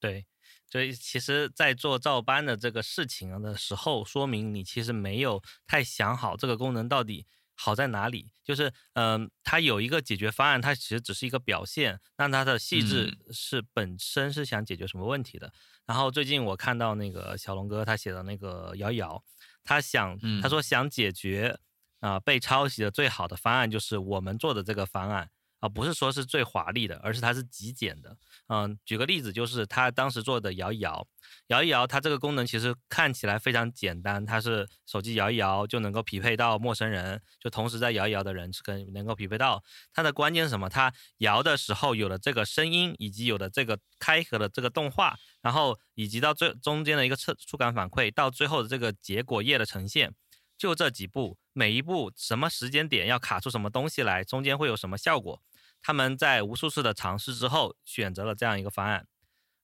[0.00, 0.26] 对，
[0.66, 7.26] 所以其实，在做照搬的这个事情的时候，说明你其实没有太想好这个功能到底。
[7.60, 8.30] 好在哪里？
[8.44, 15.52] 就是，嗯，它有一个解决方案，它其实只是一个表现，但它的细致是本身是想解决什么问题的。
[15.84, 19.24] 然后最近我看到那个小龙哥他写的那个摇一摇，
[19.64, 21.58] 他想，他说想解决
[22.00, 25.30] 啊被抄袭的最好的方案就是我们做的这个方案。
[25.60, 28.16] 啊，不是说是最华丽的，而是它是极简的。
[28.46, 31.04] 嗯，举个例子，就是他当时做的摇一摇，
[31.48, 39.60] 摇一摇，它这个功能其实看起来非常简单，它是手机摇一摇就能够匹配到陌生人，就同时在摇一摇的人是跟能够匹配到。
[39.92, 40.68] 它的关键是什么？
[40.68, 50.14] 它摇的时候有了这个声音，以及有了这个开合的这个动画，然后以及到最中间的一个触触感反馈，到最后的这个结果页的呈现。
[50.58, 55.40] 就这几步，每一步什么时间点要卡出什么东西来，中间会有什么效果？
[55.80, 59.06] 他们在无数次的尝试之后，选择了这样一个方案。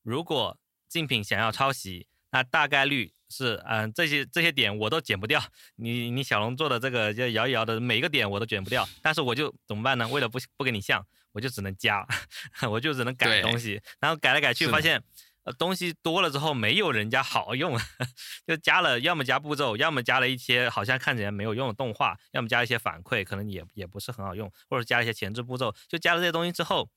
[0.02, 0.56] 如果
[0.88, 5.42] 竞品想要抄袭，那大概率是，嗯，这些这些点我都剪不掉。
[5.74, 10.06] 你你小龙做的这个就摇一摇的每一个点我都剪不掉，但是我就怎么办呢？
[10.06, 12.06] 为了不不跟你像，我就只能加，
[12.70, 15.02] 我就只能改东西，然后改来改去发现。
[15.44, 17.78] 呃，东西多了之后没有人家好用，
[18.46, 26.88] 就加了，要么加步骤，要么加了一些好像看起来没有用的动画，要么加一些反馈，可能也也不是很好用，或者加一些前置步骤，就加了这些东西之后，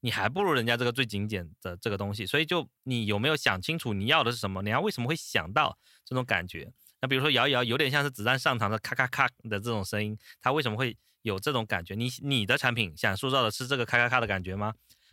[0.00, 2.24] 你还不如人家这个最精简的这个东西。
[2.24, 4.62] 所以就你有没有想清楚你要的是什么？
[4.62, 6.72] 你要为什么会想到这种感觉？
[7.02, 11.94] 那比如说摇一摇，有点像是子弹上膛的咔咔咔的这种声音，它为什么会有这种感觉？
[11.94, 14.72] 你你的产品想塑造的是这个咔咔咔的感觉吗？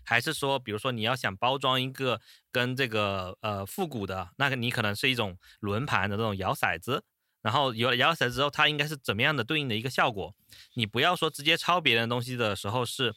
[0.09, 7.03] 还是说，比如说你要想包装一个跟这个呃复古的，那个你可能是一种轮盘的这种摇骰子，
[7.41, 10.33] 然后有了摇骰子之后，它应该是怎么样的对应的一个效果？
[10.75, 13.13] 你不要说直接抄别人东西的时候是，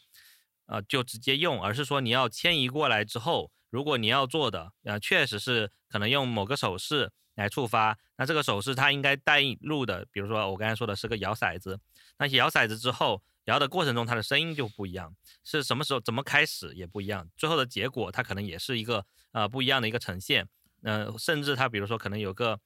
[0.67, 11.79] 呃，就直接用，而是说你要迁移过来之后，如果你要做的，呃，确实是可能用某个手势来触发，那这个手势它应该带入的，比如说我刚才说的是个摇骰子，
[12.19, 13.23] 那摇骰子之后。
[13.47, 20.47] 摇的过程中，它的声音就不一样，是什么时候怎么开始也不一样，最后的结果它可能也是一个呃不一样的一个呈现，
[20.83, 22.61] 呃，甚至它比如说可能有个，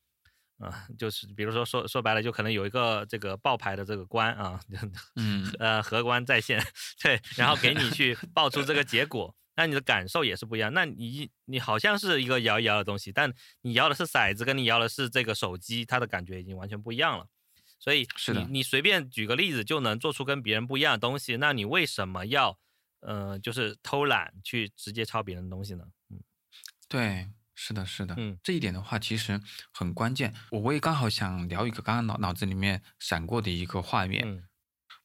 [0.58, 4.60] 呃，就是比如说说说白了，就可能有一个这个爆牌的这个官啊，
[5.16, 6.62] 嗯，呃，荷官在线，
[7.02, 13.32] 对，然后给你去 爆出这个结果，那你的感受也是不一样，那你你好像是一个摇一摇的东西，但
[13.62, 17.26] 你摇的是骰子，跟你摇的是这个手机，它的感觉已经完全不一样了。
[17.84, 22.58] 所以你你随便举个例子就能做出跟别人不一样的东西，那你为什么要，
[23.00, 25.84] 呃，就是偷懒去直接抄别人的东西呢？
[26.08, 26.22] 嗯，
[26.88, 29.38] 对，是的，是的，嗯，这一点的话其实
[29.70, 30.32] 很关键。
[30.50, 34.24] 我我也刚好想聊一个刚刚脑脑子里面闪过的一个画面。
[34.26, 34.42] 嗯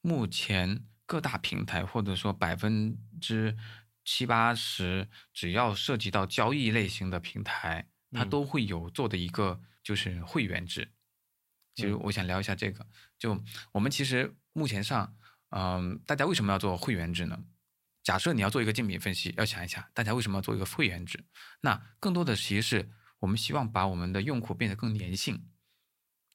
[0.01, 3.57] 目前各大平台或者说百分之
[4.05, 10.93] 七八十，只要涉及到交易类型的平台，它嗯都会有做的一个就是会员制。
[11.79, 12.85] 其实嗯我想聊一下这个，
[13.17, 15.15] 就我们其实目前上，
[15.51, 17.39] 嗯、大家为什么要做会员制呢？
[18.03, 21.23] 假设你要做一个竞品分析，要想一下大家为什么要做一个会员制？
[21.61, 22.89] 那更多的其实是
[23.19, 25.45] 我们希望把我们的用户变得更粘性。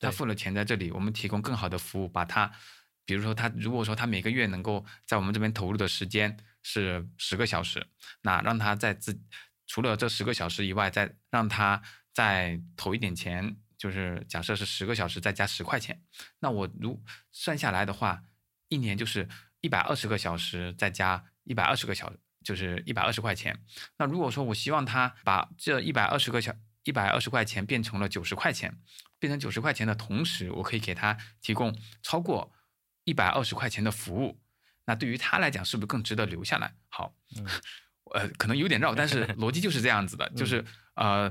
[0.00, 2.52] 他付了钱在这里，我们提供更好的服务，把他，
[3.04, 7.87] 比如说他如果说他每个月能够在我们这边投入的时间是十个小时，
[8.22, 9.18] 那让他在自
[9.66, 11.80] 除了这十个小时以外，再让他
[12.12, 16.03] 再投一点钱，就是假设是十个小时再加十块钱，
[16.38, 16.99] 那我如
[17.33, 18.23] 算下来的话，
[18.70, 19.29] 一年就是
[19.61, 23.62] 一百二十个小时再加一百二十个小时，就是一百二十块钱。
[23.99, 26.51] 那如果说我希望他把这一百二十个小
[26.85, 28.75] 一百二十块钱变成了九十块钱，
[29.18, 32.51] 变成九十块钱的同时，我可以给他提供超过
[33.05, 34.40] 一百二十块钱的服务，
[34.87, 36.75] 那对于他来讲是不是更值得留下来？
[36.88, 37.47] 好，嗯
[38.14, 41.31] 呃，可能有点绕，但是逻辑就是这样子的， 就是呃，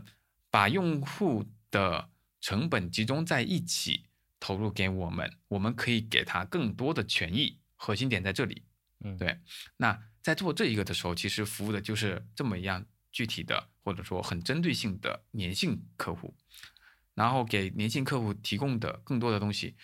[0.52, 2.08] 把用户的
[2.44, 4.04] 成本集中在一起
[4.38, 8.64] 投入给我们，我们可以给他更多的权益，核心点在这里。
[9.00, 9.40] 嗯，对，
[9.78, 16.36] 那在做这一个的时候，其实服务的就是这么一样具体的，或者说很针对性的粘性客户，
[17.14, 19.78] 然后给粘性客户提供的更多的东西，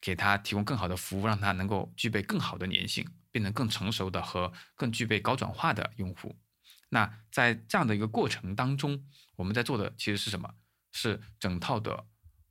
[0.00, 6.34] 给他提供更好的服务，让他能够具备更好的粘性，变成更成熟的和更具备高转化的用户。
[6.88, 10.52] 那在这样的一个过程当中，我们在做的其实是什么？
[10.94, 12.06] 是整套的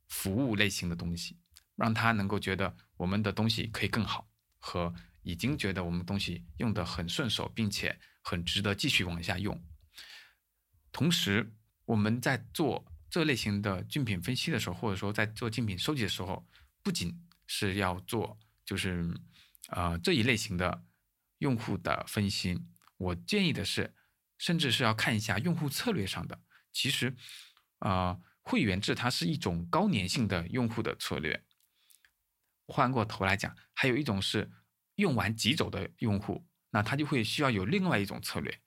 [0.10, 1.40] 服务类型的东西，
[1.76, 4.30] 让他能够觉得我们的东西可以更好，
[4.60, 9.60] 和已经觉得我们东西用的很顺手，并且很值得继续往下用。
[10.92, 16.46] 同时，我们在做这类型的竞品分析的时候，或者说在做竞品收集的时候，
[16.84, 19.18] 不仅是要做就是
[19.70, 20.84] 呃这一类型的
[21.38, 22.60] 用户的分析，
[22.98, 23.96] 我建议的是，
[24.38, 26.42] 甚至是要看一下用户策略上的。
[26.72, 27.16] 其实，
[27.80, 31.44] 呃，会员制它是一种高粘性的用户的策略。
[32.68, 34.50] 换过头来讲，还有一种是
[34.96, 38.60] 用完即走的用户，那他就会需要有另外一种策略。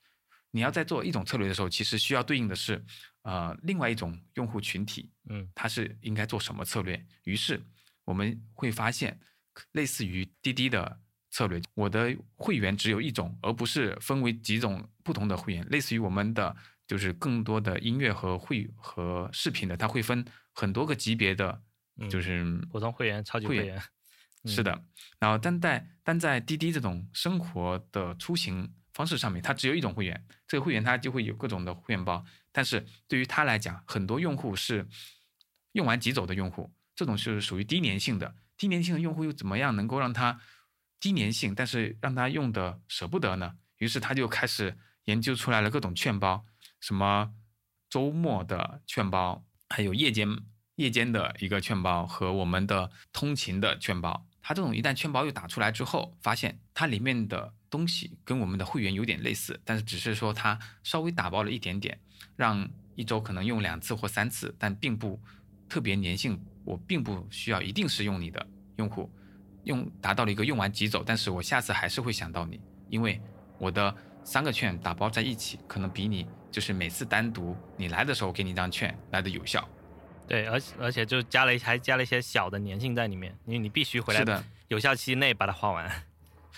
[0.51, 2.83] 你要在做一种策略的时候，其实需要对应的是，
[3.23, 7.05] 呃，另外一种用户群体，嗯他是应该做什么策略。
[7.25, 7.63] 于是
[8.05, 9.19] 我们会发现，
[9.73, 15.67] 类似于滴滴的策略，我的会员只有一种，而不是分为几种不同的会员。
[15.69, 16.57] 类似于我们的
[16.87, 21.63] 就是更多的音乐和会和视频的，它会分很多个级别的，
[21.97, 23.83] 嗯就是普通会员、超级会员
[24.45, 24.85] 是的，
[25.19, 34.87] 然后但在但在滴滴这种生活的出行方式上面，它只有一种会员，这个会员它就会有各种的会员包，但是对于它来讲，很多用户是
[35.73, 38.35] 用完即走的用户，这种是属于低粘性的。
[38.57, 40.41] 低粘性的用户又怎么样能够让他
[40.99, 43.57] 低粘性，但是让他用的舍不得呢？
[43.79, 46.47] 于是他就开始研究出来了各种券包，
[46.81, 47.33] 什么
[47.89, 50.29] 周末的券包，还有夜间
[50.77, 54.27] 夜间的一个券包和我们的通勤的券包。
[54.43, 61.99] 它这种一旦券包又打出来之后，发现它里面的东西跟我们的会员有点类似，但是只是说它稍微打包了一点点，
[62.37, 65.21] 让一周可能用两次或三次，但并不
[65.69, 66.41] 特别粘性。
[66.65, 69.09] 我并不需要一定是用你的用户，
[69.63, 73.21] 用达到了一个用完即走，但是我下次还是会想到你，因为
[73.57, 79.67] 我的三个券打包在一起，可能比你就是每次单独你来的时候给你一张券来的有效。
[80.27, 85.89] 对，而且而且就加了一还加了一些小的粘性在里面，因为你必须回来的，有效期内把它花完。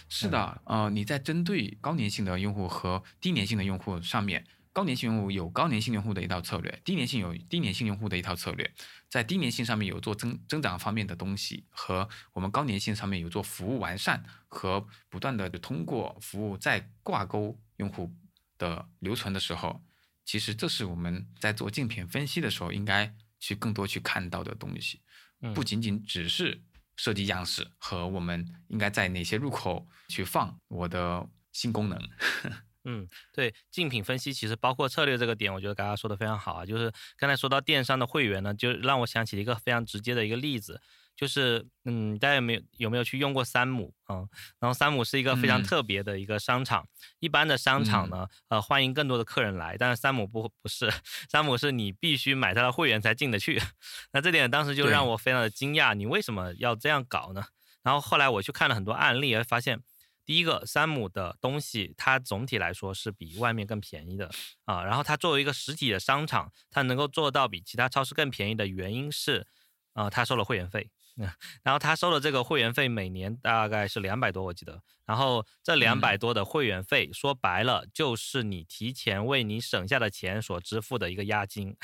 [0.08, 4.42] 是的，呃，你在针对高粘性的用户和低粘性的用户上面，
[4.78, 8.72] 高粘性用户有高粘性用户的一套策略，低粘性有低粘性用户的一套策略。
[9.08, 18.14] 在低粘性上面有做增增长方面的东西，和我们高粘性上面有做服务完善和不断的通过服务再挂钩用户
[18.56, 19.82] 的留存的时候，
[20.24, 25.02] 其实这是我们在做竞品分析的时候应该去更多去看到的东西。
[25.40, 26.62] 嗯不仅仅只是
[26.94, 31.98] 设计样式和我们应该在哪些入口去放我的新功能。
[32.84, 36.64] 嗯，对，竞品分析其实包括策略这个点，我觉得刚刚说的非常好啊。
[36.64, 40.80] 就是刚才说到电商的会员呢，就让我想起了一个非常直接的一个例子，
[41.14, 44.28] 就是嗯，大家有没有有没有去用过山姆啊、嗯？
[44.60, 50.90] 然后山姆是一个非常嗯特别的一个商场，一般的商场呢，呃，欢迎更多的客人来，但是山姆不不是，
[51.30, 53.60] 山姆是你必须买他的会员才进得去。
[54.12, 57.44] 那这点当时就让我非常的惊讶，你为什么要这样搞呢？
[57.82, 59.82] 然后后来我去看了很多案例，而发现。
[60.28, 64.30] 第一个，山姆的东西它总体来说是比外面更便宜的
[64.66, 64.84] 啊。
[64.84, 69.46] 然后它作为一个实体的商场，它能够做到比其他超市更便宜的原因是，
[69.94, 70.90] 啊，它收了会员费。
[71.62, 74.82] 然后他收的这个会员费每年大概是两百多，我记得。
[75.04, 81.74] 然后这两百多的会员费，说白了就是你提前为你省下的钱所支付的一个押金。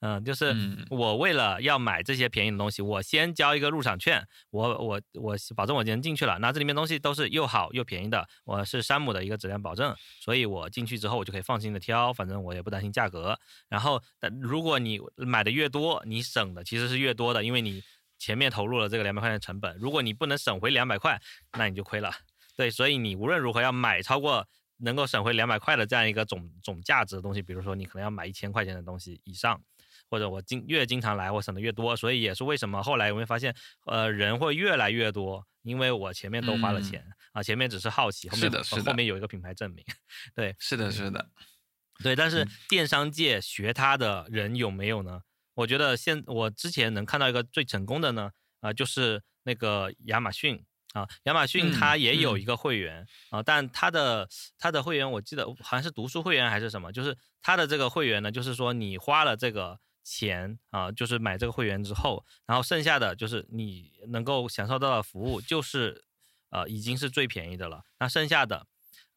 [0.00, 0.54] 嗯，就是
[0.88, 13.36] 我为了要买这些便宜的东西，我先交一个入场券，我我我保证我今天进去了，那这里面东西都是又好又便宜的，我是山姆的一个质量保证，所以我进去之后我就可以放心的挑，反正我也不担心价格。
[13.68, 14.00] 然后，
[14.40, 17.82] 如果你买的越多，你省的其实是越多的，因为你。
[18.20, 21.20] 前面投入了这个两百块钱的成本，如果你不能省回两百块，
[21.58, 22.12] 那你就亏了。
[22.54, 24.46] 对，所以你无论如何要买超过
[24.76, 29.58] 能够省回两百块的这样一个总总价值的东西，比如说你可能要买一千块钱的东西以上，
[30.10, 31.96] 或者我经越经常来，我省的越多。
[31.96, 33.54] 所以也是为什么后来我会发现，
[33.86, 37.02] 呃，人会越来越多，因为我前面都花了钱
[37.32, 38.50] 啊，前面只是好奇，后面
[38.84, 39.82] 后面有一个品牌证明。
[40.34, 41.30] 对，是的，是的，
[42.02, 42.14] 对。
[42.14, 45.22] 但是电商界学它的人有没有呢？
[45.60, 48.30] 我觉得现我之前能看到一个最成功的呢，
[48.60, 50.64] 啊，就是那个亚马逊。
[50.92, 53.06] 啊，亚马逊它也有一个会员。
[53.30, 66.04] 啊，但它的它的会员我记得好像是读书会员还是什么，就是它的这个会员呢，就是说你花了这个钱啊，就是买这个会员之后，然后剩下的就是你能够享受到的服务，就是
[66.48, 68.66] 呃已经是最便宜的了，那剩下的。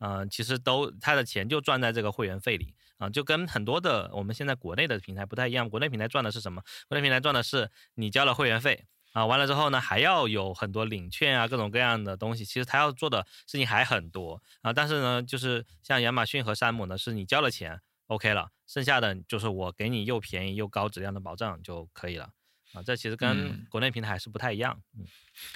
[0.05, 5.69] 嗯，其实都他的钱就赚在这个会员费里啊，就跟很多的我们现在国内的平台不太一样。
[5.69, 6.61] 国内平台赚的是什么？
[6.89, 12.43] 国内平台赚的是你交了会员费啊，完了之后呢，还要有很多领券啊，各种各样的东西。
[12.43, 14.73] 其实他要做的事情还很多啊。
[14.73, 22.29] 但是呢，就是像亚马逊和山姆呢，是你交了钱，OK 了，剩下的就是我给你又便宜又高质量的保障就可以了
[22.73, 22.83] 啊。
[22.83, 24.81] 这其实跟国内平台还是不太一样。
[24.97, 25.05] 嗯，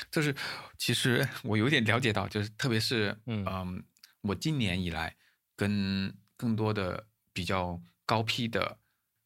[0.09, 0.33] 就是
[0.77, 3.83] 其实我有点了解到，就是特别是嗯。
[4.27, 5.15] 我今年以来，
[5.55, 8.79] 跟更多的比较高批的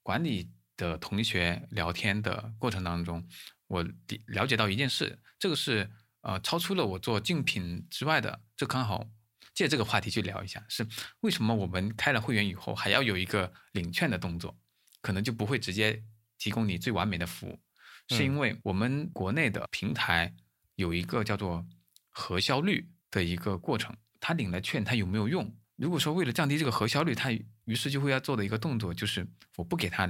[0.04, 3.28] 管理的同学聊天的过程当中，
[3.68, 3.86] 我
[4.28, 5.90] 了解到一件事，这个是
[6.22, 9.10] 呃超出了我做竞品之外的，这刚好
[9.54, 10.88] 借这个话题去聊一下，是
[11.22, 14.58] 为什么我们开了会员以后还要有一个领券的动作，
[15.02, 16.04] 可能就不会直接
[16.38, 17.60] 提供你最完美的服务，
[18.08, 20.34] 是因为我们国内的平台
[20.76, 21.66] 有一个叫做
[22.10, 23.96] 核销率的一个过程。
[24.22, 25.54] 他领了券，他有没有用？
[25.76, 27.32] 如果说为了降低这个核销率，他
[27.66, 30.08] 于是就会要做的一个动作就是，我不给他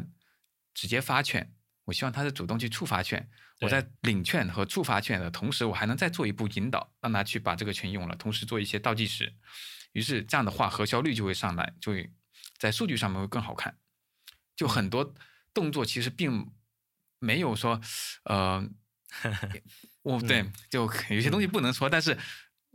[0.73, 1.55] 直接发券，
[1.85, 3.29] 我希望他是主动去触发券。
[3.61, 9.33] 我在领券和触发券的同时，我还能再做一步引导，让他去把这个券用了，同时做一些倒计时。
[9.93, 12.11] 于是这样的话，核销率就会上来，就会
[12.57, 13.77] 在数据上面会更好看。
[14.57, 15.15] 就很多
[15.53, 16.51] 动作其实并
[17.19, 17.79] 没有说，
[18.25, 18.67] 呃，
[20.03, 22.17] 我对，就有些东西不能说，但是。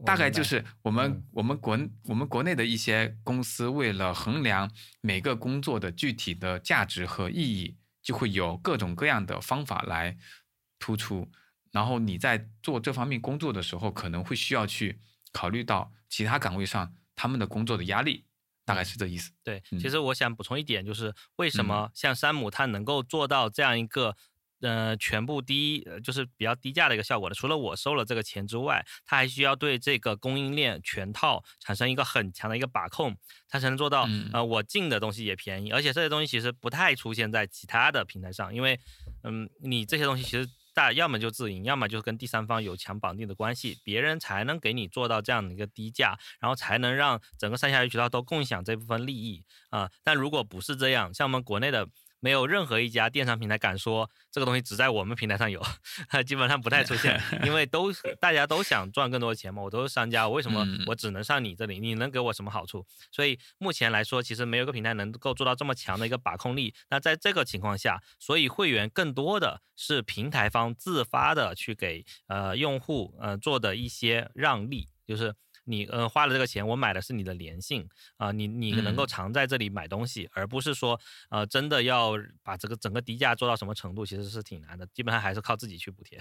[0.05, 4.71] 大概就是我们我们国我们国内的一些公司为了衡量
[5.01, 10.17] 每个工作的具体的价值和意义，就会有各种各样的方法来
[10.79, 11.31] 突出。
[11.73, 15.01] 然后你在做这方面工作的时候，可能会需要去
[15.33, 18.27] 考虑到其他岗位上他们的工作的压力，
[18.65, 19.33] 大概是这意思。
[19.43, 24.17] 对，其实我想补充一点，就是为什么像山姆他能够做到这样一个。
[24.63, 27.35] 呃，全部低，就是比较低价的一个效果的。
[27.35, 33.15] 除了我收了这个钱之外，他还需要对这个供应链全套产生一个很强的一个把控，
[33.49, 34.09] 他才能做到。
[34.33, 38.81] 呃，我进的东西也便宜，而且这些东西其实不太出现在其他的平台上，因为，
[39.25, 49.91] 嗯，你这些东西其实大要么就自营，要么就是跟第三方有强绑定的关系，别人才能给你做到这样的一个低价，然后才能让整个上下游渠道都共享这部分利益啊。
[50.03, 51.87] 但如果不是这样，像我们国内的。
[52.21, 55.63] 没有任何一家电商平台敢说这个东西只在我们平台上有，
[56.27, 59.63] 基本上不太出现，因为 都大家都想赚更多的钱嘛。
[59.63, 61.79] 我都是商家，我为什么我只能上你这里？
[61.79, 62.87] 你能给我什么好处？
[63.13, 66.75] 所以目前来说，其实没有一个平台能够做到这么强的一个把控力。
[66.91, 75.35] 那在这个情况下，所以会员更多的是平台方自发的去给呃用户呃做的一些让利，就是。
[75.67, 77.87] 你呃花了这个钱，我买的是你的粘性
[78.17, 80.99] 啊，你你能够常在这里买东西，而不是说
[81.29, 82.13] 呃真的要
[82.43, 86.19] 把这个整个低价做到什么程度，其实是挺难的，基本上还是靠自己去补贴。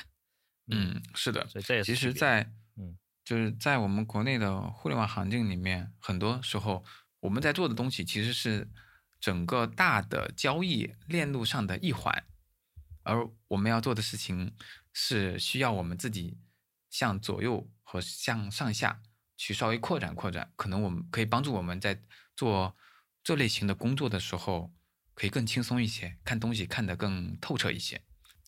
[0.68, 1.94] 嗯，是的，所以这也是。
[1.94, 6.84] 其实，在嗯，就是在我们国内的互联网行境里面，很多时候
[7.20, 8.68] 我们在做的东西其实是
[9.20, 12.26] 整个大的交易链路上的一环，
[13.04, 14.56] 而我们要做的事情
[14.92, 16.40] 是需要我们自己
[16.90, 19.02] 向左右和向上下。
[19.38, 22.02] 去稍微扩展扩展，可能我们可以帮助我们在
[22.36, 22.76] 做
[23.24, 24.74] 这类型的工作的时候，
[25.14, 28.02] 可以更轻松一些，看东西看得更透彻一些。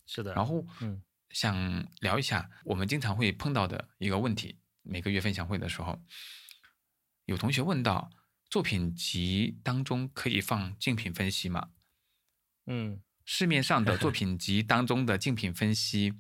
[0.06, 0.34] 是的。
[0.34, 6.02] 然后，嗯，想聊一下我们经常会碰到的一个问题，每个月分享会的时候，
[7.26, 8.10] 有同学问到
[8.50, 11.70] 作品集当中可以放竞品分析吗？
[12.66, 16.14] 嗯市面上的作 品集当中的竞品分析，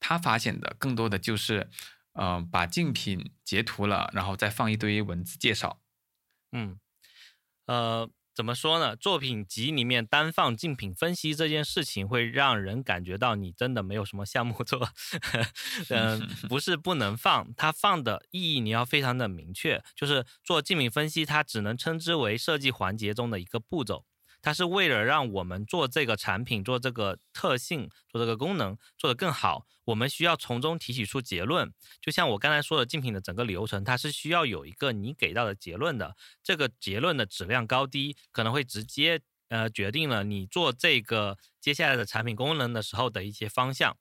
[0.00, 1.70] 他发现的更多的就是，
[2.12, 5.80] 呃，把竞品截图了，然后再放一堆文字介绍。
[6.52, 6.78] 嗯，
[7.66, 8.96] 呃，怎么说呢？
[8.96, 14.90] 作品集里面单放竞品分析这件事情，会让人感觉到你真的没有什么项目做。
[15.90, 24.04] 嗯、 不是不能放，它放的意义你要非常的明确，就是做竞品分析，它只能称之为设计环节中的一个步骤。
[24.42, 31.72] 它是为了让我们做这个产品、做这个特性、做这个功能做得更好，我们需要从中提取出结论。
[32.00, 36.16] 就像我刚才说的，竞品的整个流程，它是需要有一个你给到的结论的。
[36.42, 43.96] 这个结论的质量高低，可能会直接呃决定了你做这个接下来的产品功能的时候的一些方向。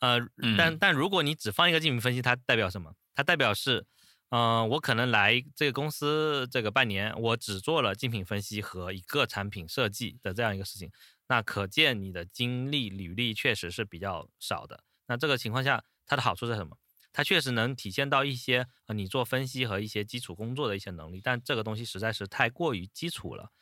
[0.00, 0.18] 呃，
[0.58, 2.94] 但嗯但如果你只放一个竞品分析，它代表什么？
[3.14, 3.86] 它代表是
[4.34, 10.90] 嗯，我可能来这个公司这个半年，我只做了竞品分析和一个产品设计的这样一个事情，
[11.28, 14.82] 那可见你的经历履历确实是比较少的。
[15.06, 16.76] 那这个情况下，它的好处是什么？
[17.12, 23.52] 它确实能体现到一些呃你做分析和一些基础工作的一些能力，但这个东西实在是太过于基础了，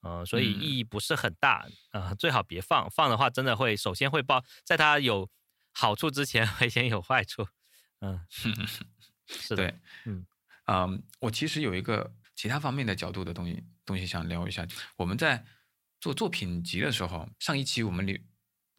[0.00, 5.28] 呃，所以嗯意义不是很大，呃，最好别放，放的话真的会首先会报，在它有
[5.74, 7.46] 好处之前 会先有坏处，
[8.00, 8.18] 嗯，
[9.32, 9.74] 是，对，
[10.04, 10.24] 嗯
[10.66, 14.66] 嗯，我其实有一个其他方面的角度的东西东西想聊一下。
[14.96, 15.44] 我们在
[16.00, 18.24] 做作品集的时候，上一期我们里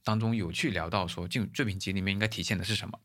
[0.03, 2.99] 当中有去聊到说，竞作品集里面应该体现的是什么？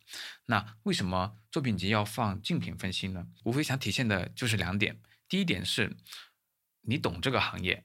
[0.47, 3.27] 那为什么作品集要放竞品分析呢？
[3.45, 5.01] 无非想体现的就是两点。
[5.29, 5.97] 第一点是，
[6.83, 7.85] 你懂这个行业，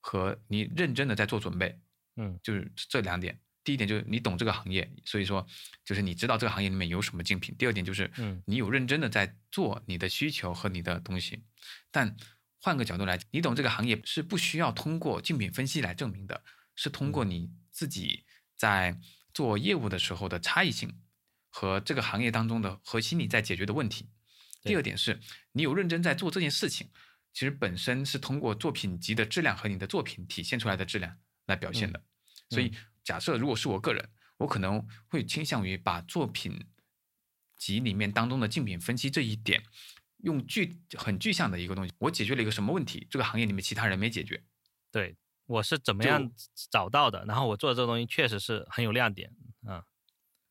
[0.00, 1.80] 和你认真的在做准备，
[2.16, 3.40] 嗯就是这两点。
[3.70, 5.46] 第一点就是你懂这个行业，所以说
[5.84, 7.54] 就是你知道这个行业里面有什么竞品。
[7.56, 11.44] 第二点就是，嗯你有认真的在做你的需求和你的东西。
[11.92, 12.16] 但
[12.58, 16.42] 换个角度来，你懂这个行业是不需要通过竞品分析来证明的，
[16.74, 18.24] 是通过你自己
[18.56, 18.98] 在
[19.32, 21.00] 做业务的时候的差异性
[21.48, 24.08] 和这个行业当中的核心你在解决的问题。
[24.64, 25.20] 第二点是
[25.52, 26.90] 你有认真在做这件事情，
[27.32, 31.16] 其实本身是通过作品集的质量和你的作品体现出来的质量
[31.46, 32.02] 来表现的。
[32.50, 32.72] 所以
[33.10, 36.64] 假设如果是我个人，我可能会倾向于把作品
[37.56, 39.64] 集里面当中的竞品分析这一点，
[40.18, 44.44] 用具很具象的一个东西，我解决了一个什么问题，这个行业里面其他人没解决。
[44.92, 46.30] 对，我是怎么样
[46.70, 47.24] 找到的？
[47.24, 49.34] 然后我做的这个东西确实是很有亮点，
[49.66, 49.82] 嗯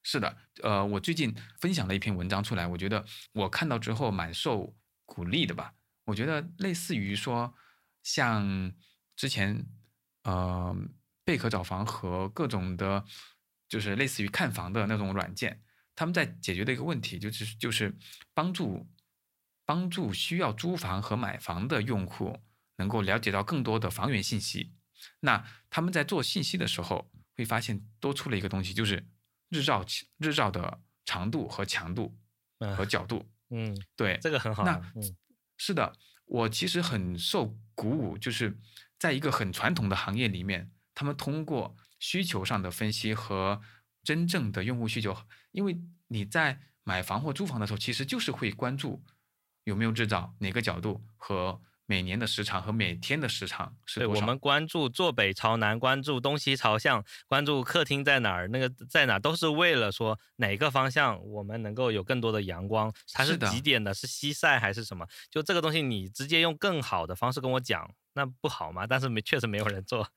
[0.03, 5.73] 是的，呃，我最近分享了一篇文章出来，我觉得我看到之后蛮受鼓励的吧。
[6.03, 7.53] 我觉得类似于说，
[8.03, 8.73] 像
[9.15, 9.65] 之前
[10.23, 10.75] 呃
[11.29, 13.05] 贝壳找房和各种的，
[13.67, 15.61] 就是类似于看房的那种软件，
[15.93, 17.95] 他们在解决的一个问题，就是就是
[18.33, 18.89] 帮助
[19.63, 22.39] 帮助需要租房和买房的用户
[22.77, 24.73] 能够了解到更多的房源信息。
[25.19, 29.07] 那他们在做信息的时候，会发现多出了一个东西，就是
[29.49, 29.85] 日照
[30.17, 32.17] 日照的长度和强度
[32.57, 33.29] 嗯和角度。
[33.51, 34.81] 嗯，对，这个很好那
[35.59, 35.93] 是的，
[36.25, 38.57] 我其实很受鼓舞，就是
[38.97, 43.61] 在一个很传统的行业里面，他们通过需求上的分析和
[44.03, 45.15] 真正的用户需求，
[45.51, 45.79] 因为
[46.09, 49.01] 你在买房或租房的时候，其实就是会关注
[49.63, 54.19] 有没有制造，哪个角度和每年的时长和每天的时长是对，多少。
[54.19, 62.93] 我们关注坐北朝南，关注东西朝向，关注客厅在哪儿，那个在哪儿，都是为了说哪个方向我们能够有更多的阳光。
[63.13, 63.93] 它是几点的？
[63.93, 65.07] 是西晒还是什么？
[65.31, 67.89] 就这个东西，你直接用更好的方式跟我讲，
[68.19, 68.85] 那不好吗？
[68.85, 70.07] 但是没，确实没有人做。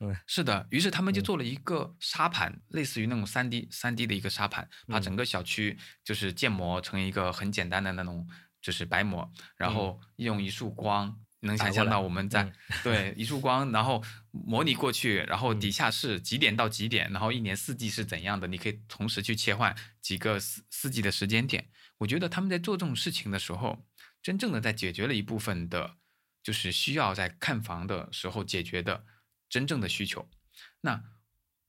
[0.00, 8.28] 嗯是的，于是他们就嗯做了一个沙盘，类似于那种三 D 三 D 的一个沙盘，把嗯整个小区就是建模成一个很简单的那种
[8.60, 11.18] 就是白模，然嗯后用一束光。
[11.40, 21.70] 能想象到我们在、嗯对一束光，然后模拟过去，然后底嗯下是几点到几点，然后一年四季是怎样的，你可以同时去切换几个四四季的时间点。
[21.98, 23.86] 我觉得他们在做这种事情的时候，
[24.20, 25.97] 真正的在解决了一部分的，
[26.48, 29.04] 就是需要在看房的时候解决的
[29.50, 30.26] 真正的需求。
[30.80, 31.04] 那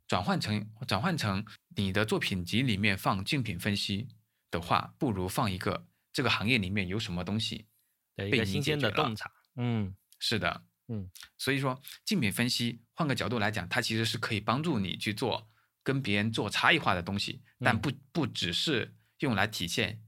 [0.08, 4.08] 转换成转换成你的作品集里面放竞品分析
[4.50, 7.68] 的话，不如放一个这个行业里面有什么东西
[8.16, 9.30] 被你个新鲜的洞察。
[9.58, 15.52] 嗯是的，嗯，所以说竞品分析换个角度来讲，它其实是可以帮助你去做
[15.84, 20.02] 跟别人做差异化的东西，但嗯不不只是用来体现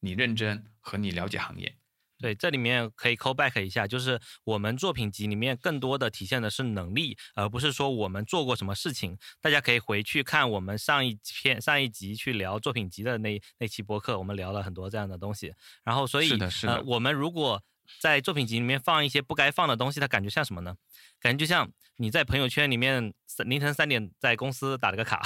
[0.00, 1.78] 你认真和你了解行业。
[2.18, 9.16] 对，这里面可以 call back 一下，就是我们作品集里面更多的体现的是能力，而不是说我们做过什么事情。
[9.40, 15.52] 大家可以回去看我们上一篇、上一集去聊作品集的那那期播客，我们聊了很多这样的东西。
[15.84, 17.62] 然后，所以是的，是的，我们如果
[18.00, 20.76] 在作品集里面放一些不该放的东西，它感觉像什么呢？
[21.20, 23.12] 感觉就像你在朋友圈里面
[23.44, 25.22] 凌晨三点在公司打了个卡，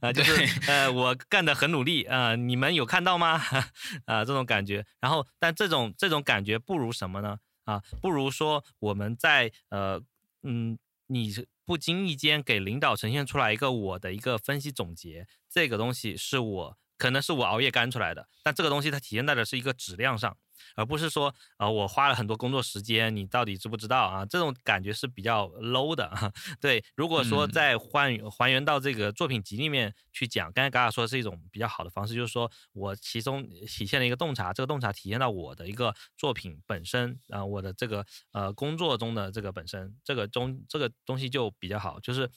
[0.00, 3.40] 啊，就是呃我干的很努力啊，你们有看到吗？
[4.06, 4.84] 啊，这种感觉。
[5.00, 7.38] 然后，但这种这种感觉不如什么呢？
[7.64, 10.02] 啊，不如说我们在呃
[10.42, 11.32] 嗯，你
[11.64, 20.36] 不经意间给领导呈现出来一个我的一个分析总结，这个东西是我可能是我熬夜干出来的，但这个东西它体现在的是一个质量上。
[20.76, 24.24] 而不是说，呃，我花了很多工作时间，你到底知不知道啊？
[24.26, 26.10] 这种感觉是比较 low 的。
[26.60, 42.30] 对，如果说在还还原到这个作品集里面去讲，刚才嘎嘎说是一种比较好的方式，就是说我其中体现了一个洞察，这个洞察体现到我的一个作品本身，啊，我的这个呃工作中的这个本身，这个中这个东西就比较好，就是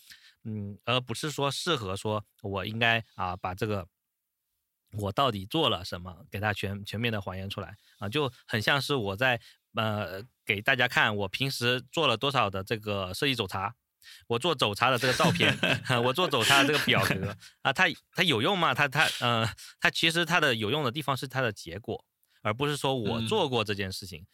[0.43, 3.87] 嗯，而不是说适合说我应该啊把这个。
[4.97, 6.25] 我到底做了什么？
[6.29, 9.39] 给他全全面的还原出来啊，就很像是我在
[9.75, 13.73] 呃给大家看我平时做了多少的这个设计走查，
[14.27, 15.57] 我做走查的这个照片，
[16.03, 18.73] 我做走查的这个表格 啊，它它有用吗？
[18.73, 19.47] 它它呃
[19.79, 22.03] 它其实它的有用的地方是它的结果，
[22.41, 24.25] 而不是说我做过这件事情。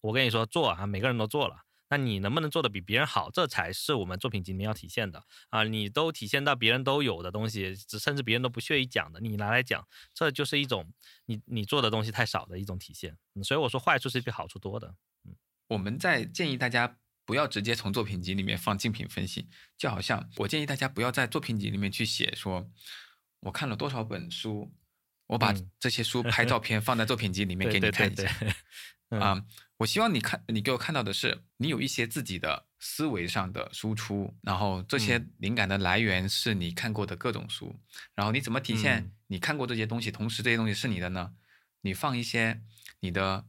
[0.00, 1.56] 我跟你说做啊，每个人都做了。
[1.90, 3.30] 那你能不能做的比别人好？
[3.30, 5.64] 这才是我们作品集里面要体现的啊！
[5.64, 10.92] 你都体现到别人都有的东西，甚至别人都不屑于讲的，你拿来讲，这就是一种
[11.26, 13.16] 你你做的东西太少的一种体现。
[13.42, 14.94] 所以我说坏处是比好处多的。
[15.24, 15.34] 嗯，
[15.68, 22.70] 我们在建议大家不要直接从作品集里面放竞品分析，就好像我建议大家不要在作品集里面去写说
[23.40, 24.70] 我看了多少本书，
[25.26, 28.30] 我把这些书拍照片放在作品集里面给你看一下
[29.10, 29.44] 啊。
[29.78, 37.78] 我希望你看，你给我看到的是，你有一些自己的思维上的输出，然后这些灵感的来源是你看过的各种书，
[38.16, 41.32] 然后你怎么体现你看过这些东西，同时这些东西是你的呢？
[41.82, 42.60] 你放一些
[42.98, 43.46] 你的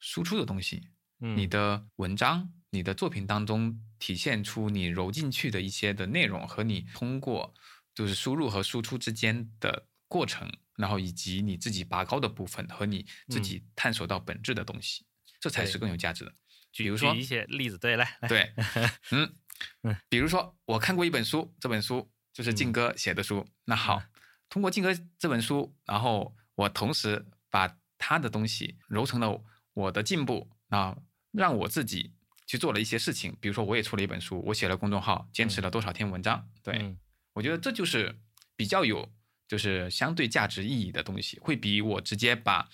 [0.00, 7.54] 输出的东西，你的文章、你的作品当中体现出你揉进去的一些的内容和你通过
[7.94, 15.04] 就是输入和输出之间的过程，然后以及你自己拔高的部分和你自己探索到本质的东西。
[15.40, 16.32] 这才是更有价值的。
[16.76, 18.52] 比如说一些例子，对，来，对，
[19.12, 19.34] 嗯
[19.82, 23.46] 嗯，比如说我看过一本书，这本书就是静哥写的书。
[23.66, 24.02] 那好，
[24.48, 29.44] 通过静哥这本书，然后我同时把他的东西揉成了
[29.74, 30.96] 我的进步啊，
[31.30, 32.14] 让我自己
[32.46, 33.36] 去做了一些事情。
[33.38, 36.48] 比如说，我也出了一本书，我写了公众号，坚持了多少天文章。
[36.62, 36.96] 对，
[37.34, 38.18] 我觉得这就是
[38.56, 39.12] 比较有，
[39.48, 42.68] 就是相对价值意义的东西，会比我直接把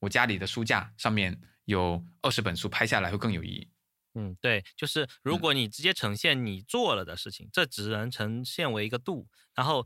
[0.00, 1.40] 我家里的书架上面。
[1.66, 3.68] 有二十本书拍下来会更有意义。
[4.14, 9.84] 嗯，对，就是如果你直接呈现你做了的事情，这只能呈现为一个度，然后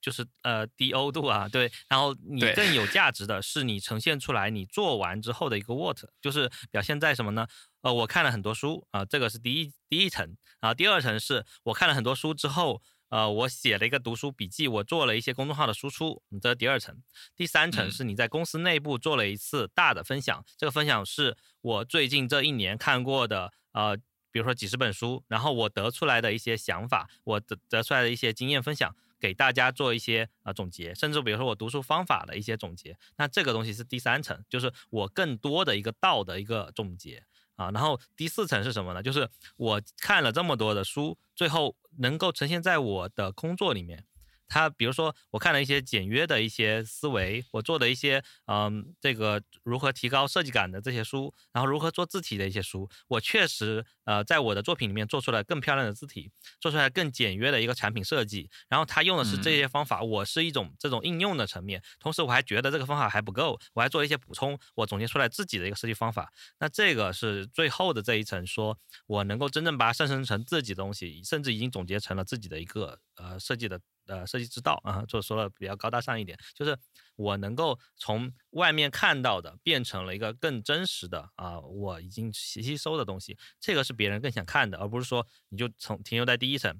[0.00, 7.46] 就是呃 D O 度啊，对，然后你更有价值的是你呈现出来你做完之后的一个 what，就是表现在什么呢？
[7.82, 12.82] 呃，我看了很多书啊，这个是第一第一层啊，第二层是我看了很多书之后。
[13.08, 17.02] 呃，我写了一个读书笔记，我做了一些公众号的输出，这是第二层。
[17.34, 23.96] 第三层是你在公司内部做了一次大的分享，这个分享是我最近这一年看过的，呃，
[24.30, 37.24] 比如说几十本书，然后我得出来的一些想法，我得得出来的一些经验分享，给大家做一些呃总结，甚至比如说我读书方法的一些总结，那这个东西是第三层，就是我更多的一个道的一个总结。
[37.58, 39.02] 啊，然后第四层是什么呢？
[39.02, 44.04] 就是我看了这么多的书，最后能够呈现在我的工作里面。
[44.48, 56.30] 他比如说，我看了一些简约的一些思维，我做的一些嗯，这个如何提高设计感的这些书，然后如何做字体的一些书，我确实呃，在我的作品里面做出来更漂亮的字体，
[56.60, 58.48] 做出来更简约的一个产品设计。
[58.68, 66.32] 然后他用的是这些方法，我是一种这种应用的层面，同时我还觉得这个方法还不够，我还做一些补充，我总结出来自己的一个设计方法。
[66.58, 73.78] 那这个是最后的这一层，说我能够真正把它上升成自己的东西，甚至已经总结成了自己的一个呃设计的。
[74.08, 76.76] 呃，设计之道啊，就说了比较高大上一点，就是
[77.14, 86.74] 我能够从外面看到的变成了一个更真实的啊，我已经吸收的东西，这个是别人更想看的，而不是说你就从停留在第一层，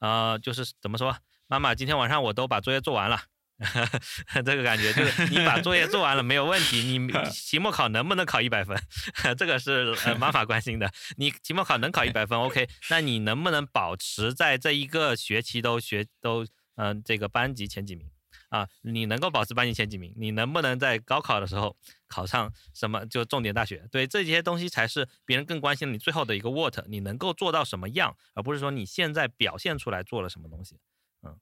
[0.00, 1.16] 呃，就是怎么说，
[1.46, 3.18] 妈妈今天晚上我都把作业做完了，
[4.44, 8.76] 这个感觉就是你把作业做完了没有问题，你 期末考能不能考一百分，
[9.38, 16.44] 这个是呃妈妈关心的，你期末考能考一百分，OK，那你能不能保持在这一个学期都学都。
[16.76, 18.10] 嗯，这个班级前几名
[18.48, 23.86] 啊，你能够保持班级前几名，你能不能在高考的时候考上什么就重点大学？
[23.90, 30.78] 对，这些东西才是别人更关心你最后的一个 what，你能够做到什么样，而不是说你现在表现出来做了什么东西。
[31.22, 31.40] 嗯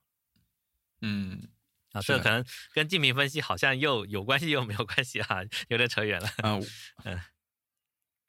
[1.01, 1.49] 嗯，
[1.93, 6.29] 啊，这个可能跟竞品分析好像又有关系又没有关系啊，有点扯远了。
[6.39, 6.59] 啊、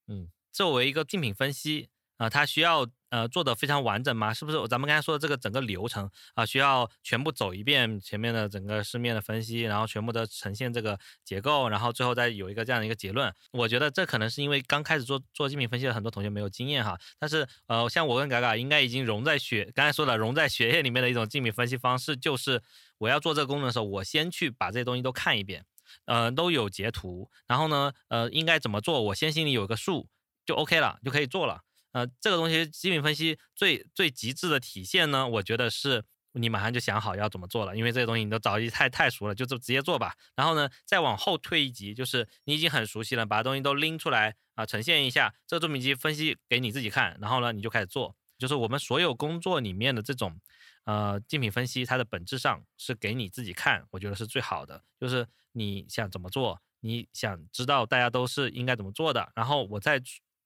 [0.07, 4.33] 嗯，作为一个竞品分析啊、它需要呃做的非常完整吗？
[4.33, 4.67] 是不是？
[4.67, 13.33] 咱们刚才说的这个整个流程啊、需要全部走一遍前面的整个市面的分析，然后全部的呈现这个结构，然后最后再有一个这样的一个结论。
[13.51, 22.61] 我觉得这可能是因为刚开始做做竞品分析的很多同学没有经验哈，但是呃，像我跟嘎嘎应该已经融在学，刚才说了融在学业里面的一种竞品分析方式，就是
[22.99, 25.65] 我要做这个功能的时候，我先去把这些东西都看一遍。
[26.05, 30.07] 呃，都有截图，然后呢，呃，应该怎么做，我先心里有个数，
[30.43, 31.61] 就 OK 了，就可以做了。
[31.93, 40.13] 呃，这个东西基本分析最最极致的体现呢，我觉得是你马上就想好要怎么做了，因为这些东西你都早已太太熟了，就就直接做吧。
[40.35, 48.15] 然后呢，再往后退一级，就是你已经很熟悉了，把东西都拎出来啊、呈现一下，这个作品集分析给你自己看，然后呢，你就开始做。
[48.39, 50.37] 就是我们所有工作里面的这种
[50.85, 54.83] 呃竞品分析，它的本质上是给你自己看，我觉得是最好的。
[54.99, 60.01] 就是你想怎么做，你想知道大家都是应该怎么做的，然后我再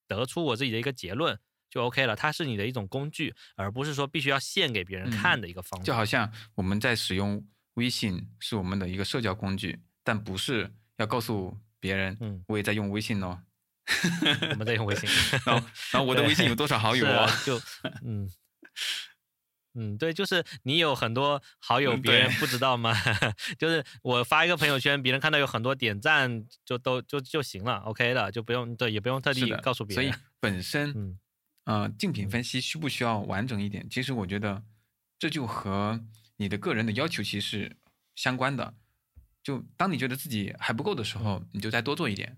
[0.07, 1.37] 得出我自己的一个结论
[1.69, 2.15] 就 OK 了。
[2.15, 5.85] 它是你的一种工具，而不是说必须要献给别人看的一个方法。
[5.85, 7.45] 就好像我们在使用
[7.75, 13.39] 微信是我们的一个社交工具，但不是要告诉别人，嗯我也在用微信哦。
[14.51, 15.09] 我们在用微信，
[15.45, 17.05] 然后，然后我的微信有多少好友？
[17.07, 17.59] 啊就
[18.03, 18.29] 嗯。
[19.77, 22.93] 嗯，对，就是你有很多好友，嗯别人不知道吗？
[23.59, 30.21] 就是我发一个朋友圈，别人看到有很多点赞，就都就就行了，OK 的，就不用对，也不用特地，告诉别人所以。
[30.39, 31.19] 本身，嗯
[31.65, 33.87] 呃，竞品嗯分析需不需要完整一点？
[33.89, 34.63] 其实我觉得
[35.19, 36.03] 这就和
[36.37, 37.77] 你的个人的要求其实是
[38.15, 38.73] 相关的。
[39.43, 42.29] 就当你觉得自己还不够的时候，你就再多做一点；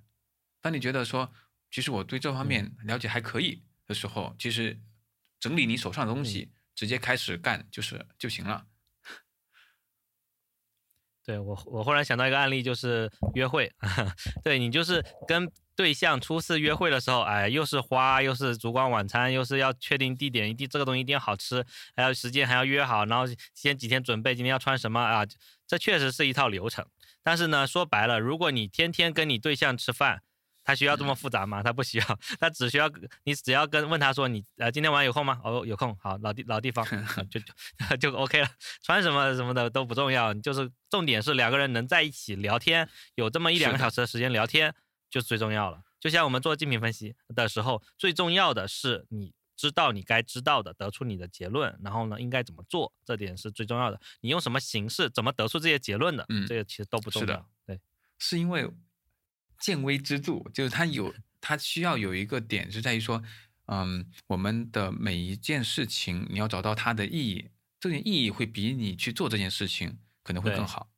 [0.62, 1.32] 当你觉得说，
[1.72, 4.80] 其实我对这方面了解还可以的时候，其实
[5.40, 6.50] 整理你手上的东西，
[6.80, 8.66] 直接开始干就是就行了。
[11.26, 13.70] 对我，我忽然想到一个案例，就是约会，
[14.46, 21.66] 对你就是跟对象初次约会的时候，哎，又是花，又是烛光晚餐，又是要确定地点，一定这个东西一定要好吃，
[21.98, 25.26] 还要时间还要约好，然后先几天准备，今天要穿什么啊？
[25.68, 26.88] 这确实是一套流程。
[27.22, 30.24] 但是呢，说白了，如果你天天跟你对象吃饭，
[30.70, 31.64] 他需要这么复杂吗？
[31.64, 32.88] 他不需要，他只需要
[33.24, 35.42] 你只要跟问他说你呃今天晚上有空吗？
[35.44, 38.48] 哦有空，好老地老地方啊 就就 就 OK 了，
[38.84, 44.72] 穿什么什么的都不重要，就是重点是两个人能在一起聊天，有这么一两个小时的时间聊天
[45.10, 45.82] 就最重要了。
[46.00, 54.00] 就像我们做竞品分析的时候，最重要的是你知道你该知道的，得出你的结论，然后呢应该怎么做，这点是最重要的。
[54.22, 57.50] 你用什么形式，怎么得出这些结论的，嗯这个其实都不重是的要。
[57.66, 57.82] 对，
[58.20, 58.70] 是因为
[59.60, 63.22] 见微知著，就是它有它需要有一个点是在于说，
[63.66, 67.50] 嗯，我们的每一件事情你要找到它的意义，
[67.80, 70.90] 这件意义会比你去做这件事情可能会更好。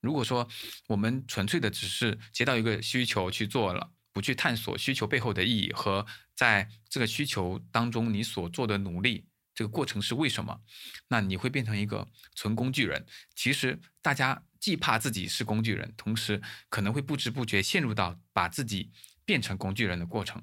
[0.00, 0.48] 如果说
[0.86, 9.24] 我们纯粹的只是接到一个需求去做了，不去探索需求背后的意义和在这个需求当中你所做的努力，
[9.58, 10.60] 这个过程是为什么？
[11.08, 13.04] 那你会变成一个纯工具人。
[13.34, 18.92] 其实大家既怕自己是工具人，同时可能会不知不觉陷入到把自己
[19.24, 20.40] 变成工具人的过程。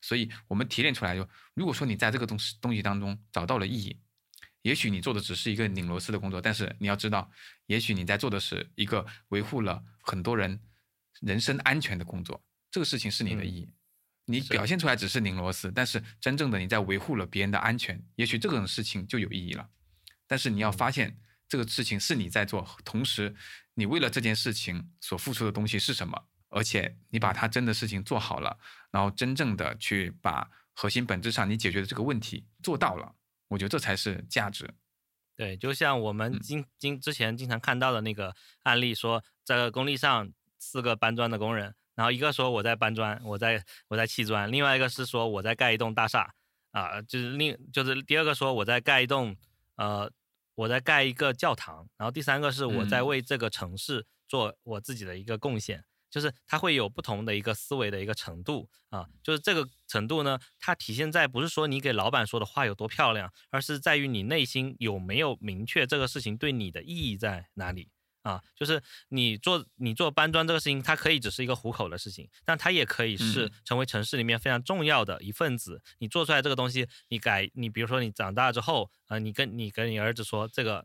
[0.00, 4.00] 所以我们提炼出来就，如果说你在这个东西东西当中找到了意义，
[4.62, 7.30] 也许你做的只是一个拧螺丝的工作，但是你要知道，
[7.66, 10.60] 也许你在做的是一个维护了很多人
[11.20, 13.68] 人身安全的工作，这个事情是你的嗯意义。
[14.26, 19.68] 你表现出来只是拧螺丝，但是真正的你在维护了别人的安全，也许这种事情就有意义了。
[20.26, 21.18] 但是你要嗯发现
[21.48, 23.34] 这个事情是你在做，同时
[23.74, 28.58] 你为了这件事情所付出的东西是什么，而且你把它真的事情做好了，
[28.90, 33.14] 然后真正的去把核心本质上你解决的这个问题做到了，
[33.48, 34.74] 我觉得这才是价值。
[35.36, 46.32] 对，就像我们嗯经经之前经常看到的那个案例说，在工地上四个搬砖的工人，然后一个说我在搬砖，我在我在砌砖，另外一个是说我在盖一栋大厦，
[46.70, 49.36] 啊，就是另就是第二个说我在盖一栋
[49.74, 50.08] 呃
[50.54, 55.82] 我在盖一个教堂，然后第三个是我在嗯为这个城市做我自己的一个贡献。
[56.08, 67.90] 就是它会有不同的一个思维的一个程度啊，就是这个程度呢，它体现在不是说你给老板说的话有多漂亮，而是在于你内心有没有明确这个事情对你的意义在哪里
[68.26, 68.42] 啊。
[68.54, 75.80] 就是你做你做搬砖这个事情，它可以只是一个糊口的事情，但它也可以是嗯成为城市里面非常重要的一份子。
[75.98, 80.84] 你做出来这个东西，你改，你比如说你长大之后，呃，你跟你跟你儿子说这个。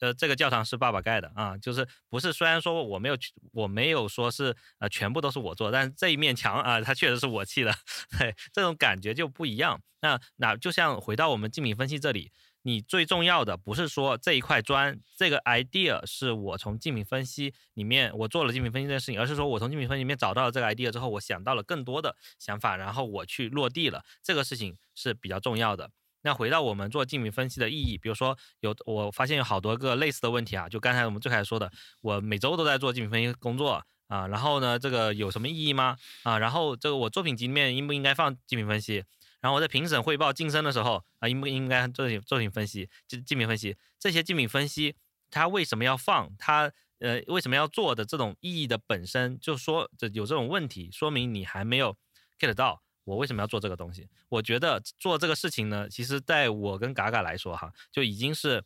[0.00, 7.72] 呃，这个教堂是爸爸盖的啊，就是不是虽然说我没有去，我没有说是呃全部都是我做，但是这一面墙啊，它确实是我砌的，
[8.18, 9.80] 对，这种感觉就不一样。
[10.00, 12.32] 那那就像回到我们竞品分析这里，
[12.62, 25.90] 你最重要的不是说这一块砖这个 idea 是我从竞品分析里面我做了竞品分析这件事情，而是说我从竞品分析里面找到了这个 idea 之后，我想到了更多的想法，然后我去落地了，这个事情是比较重要的。
[26.24, 31.68] 那回到我们做竞品分析的意义，比如说有我发现有好多个类似的问题啊，就刚才我们最开始说的，
[32.00, 35.96] 我每周都在做竞品分析工作啊，然后呢，这个有什么意义吗？
[36.22, 39.02] 啊，然后这个我作品集里面应不应该放竞品分析？
[39.42, 42.88] 然后我在评审汇报晋升的时候啊，应不应该做作品分析？
[43.06, 44.94] 就竞品分析这些竞品分析，
[45.30, 46.34] 它为什么要放？
[46.38, 51.94] 它呃为什么要做的这种意义的本身，就说这有这种问题，说明你还没有
[52.38, 52.82] get 到。
[53.04, 54.08] 我为什么要做这个东西？
[54.28, 58.62] 我觉得做这个事情呢，其实在我跟嘎嘎来说哈，就已经是，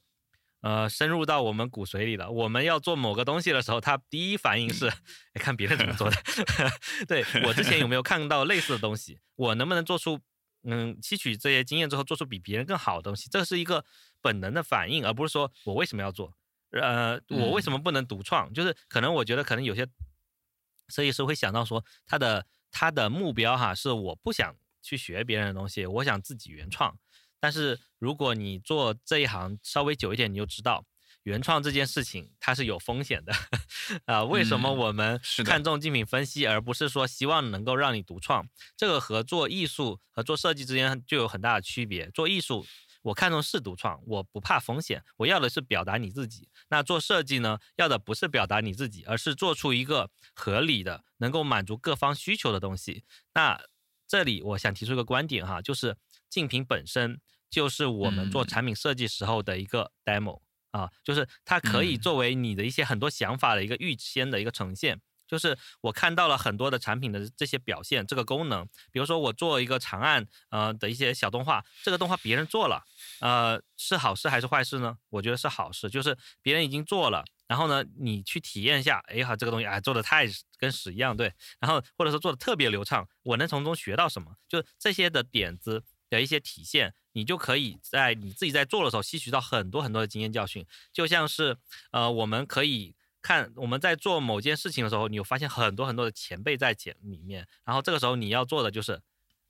[0.61, 2.31] 呃，深入到我们骨髓里了。
[2.31, 4.93] 我们要做某个东西的时候，他第一反应是，
[5.37, 6.17] 看别人怎么做的。
[7.09, 9.19] 对我之前有没有看到类似的东西？
[9.37, 10.21] 我能不能做出，
[10.67, 13.29] 嗯，吸取这些经验之后，做出比别人更好的东西？
[13.31, 13.85] 这是一个
[14.21, 16.37] 本能的反应，而不是说我为什么要做？
[16.73, 18.53] 呃，我为什么不能独创？
[18.53, 19.87] 就是可能我觉得，可能有些
[20.89, 22.47] 设计师会想到说他的。
[22.79, 26.99] 他的目标哈是我不想去学别人的东西，我想自己原创。
[27.41, 30.85] 但是如果你做这一行稍微久一点，你就知道
[31.27, 33.33] 原创这件事情它是有风险的
[34.07, 34.23] 啊。
[34.23, 38.49] 为什么我们看重竞品分析，而不是说希望能够让你独创？
[38.77, 42.09] 这个和做艺术和做设计之间就有很大的区别。
[42.11, 42.65] 做艺术。
[43.03, 46.49] 我看重是独创，我不怕风险，我要的是表达你自己。
[46.71, 53.05] 那做设计呢，要的不是表达你自己，而是做出一个合理的、能够满足各方需求的东西。
[53.35, 53.61] 那
[54.09, 55.97] 这里我想提出一个观点哈，就是
[56.29, 60.41] 竞品本身就是我们做产品设计时候的一个 demo
[60.77, 65.01] 啊，就是它可以作为你的一些很多想法的一个预先的一个呈现。
[65.29, 72.85] 就是我看到了很多的产品的这些表现，这个功能，比如说我做一个长按呃的一些小动画，这个动画别人做了，
[73.19, 74.97] 呃是好事还是坏事呢？
[75.09, 84.37] 我觉得是好事，就是别人已经做了，然后呢你去体验一下，哎呀这个东西哎做的太跟屎一样，对，然后或者说做的特别流畅，我能从中学到什么？
[84.49, 91.57] 就这些的点子的一些体现，你就可以在你自己在做的时候吸取到很多很多的经验教训，就像是
[91.91, 92.95] 呃我们可以。
[93.23, 99.01] 看我们在做某件事情的时候，你有发现很多很多的前辈在前里面，然后这个时候你要做的就是，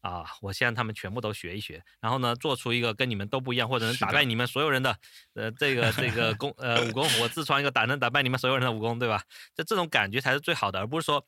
[0.00, 4.96] 啊，我先让他们全部都学一学，然后呢，做出一个跟你们都不一样，或者能打败你们所有人的，
[5.34, 9.22] 呃，这个这个 功呃武功，我自创一个打能打败你们所有人的武功，对吧？
[9.54, 11.26] 就这种感觉才是最好的，而不是说，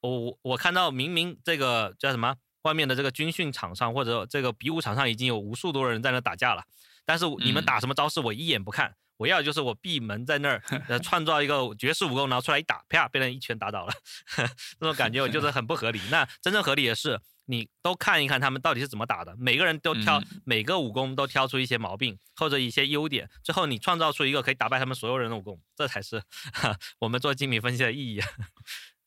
[0.00, 6.64] 我我看到明明这个叫什么，外面的这个军训场上或者这个比武场上已经有无数多人在那打架了，
[7.06, 8.94] 但是你们打什么招式我一眼不看。
[9.16, 13.92] 我要就是我闭门在那儿， 呃，创造一个绝世武功，然后出来一打，啪，被人一拳打倒了，
[14.36, 16.00] 这种感觉我就是很不合理。
[16.10, 26.20] 那真正合理的是，你都看一看他们到底是怎么打的，每个人都挑每个武功都挑出一些毛病或者一些优点，最后你创造出一个可以打败他们所有人的武功，这才是
[26.98, 28.20] 我们做精品分析的意义。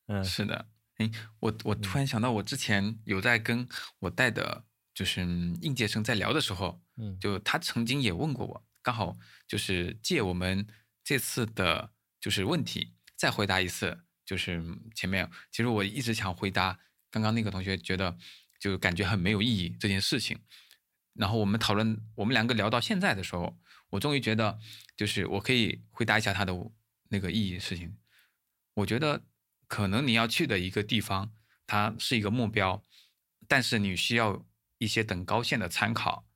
[0.06, 0.64] 嗯，是的。
[0.98, 3.66] 哎，我我突然想到，我之前有在跟
[4.00, 5.22] 我带的，就是
[5.60, 8.64] 应届生在聊的时候，嗯，就他曾经也问过我。
[8.82, 10.66] 刚好就是借我们
[11.04, 14.62] 这次的，就是问题再回答一次，就是
[14.94, 16.78] 前面其实我一直想回答
[17.10, 18.16] 刚刚那个同学觉得
[18.58, 20.38] 就感觉很没有意义这件事情，
[21.12, 23.58] 然后我们讨论我们两个聊到现在的时候，
[23.90, 24.58] 我终于觉得
[24.96, 26.54] 就是我可以回答一下他的
[27.10, 27.98] 那个意义事情。
[28.74, 29.22] 我觉得
[29.68, 31.30] 可能你要去的一个地方，
[31.66, 32.82] 它是一个目标，
[33.46, 34.44] 但是你需要
[34.78, 36.26] 一些等高线的参考。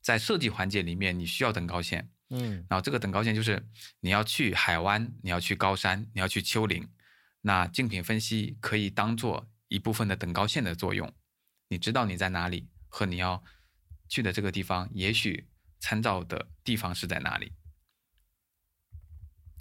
[0.00, 3.68] 在设计环节里面，你需要等高线，嗯，然后这个等高线就是
[4.00, 6.88] 你要去海湾，你要去高山，你要去丘陵，
[7.42, 11.12] 那竞品分析可以当做一部分的等高线的作用。
[11.68, 13.42] 你知道你在哪里和你要
[14.08, 15.48] 去的这个地方，也许
[15.78, 17.52] 参照的地方是在哪里。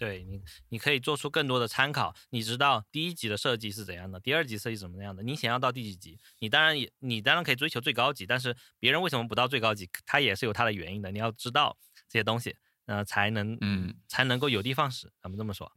[0.02, 2.16] 对你，你可以做出更多的参考。
[2.32, 5.22] 你知道第一级的设计是怎样的，第二级设计怎么样的？
[5.22, 6.18] 你想要到第几级？
[6.40, 9.88] 你当然也，你当然可以追求最高级，但是别人为什么不到最高级？
[10.04, 11.12] 他也是有他的原因的。
[11.12, 11.78] 你要知道
[12.10, 12.56] 这些东西，
[12.88, 15.08] 呃，才能，嗯，才能够有的放矢。
[15.22, 15.72] 咱们这么说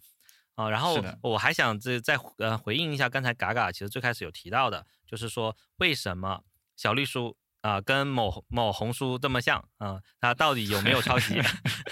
[0.55, 0.71] 啊。
[0.71, 6.43] 然后我还想这再呃回应一下刚才嘎嘎其实最开始有提到的，就是说为什么
[6.77, 7.37] 小绿书。
[7.65, 11.41] 啊，跟某某红书这么像啊，它到底有没有抄袭？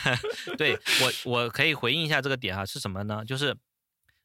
[0.59, 0.79] 对
[1.25, 3.25] 我，我可以回应一下这个点哈，是什么呢？
[3.25, 3.57] 就是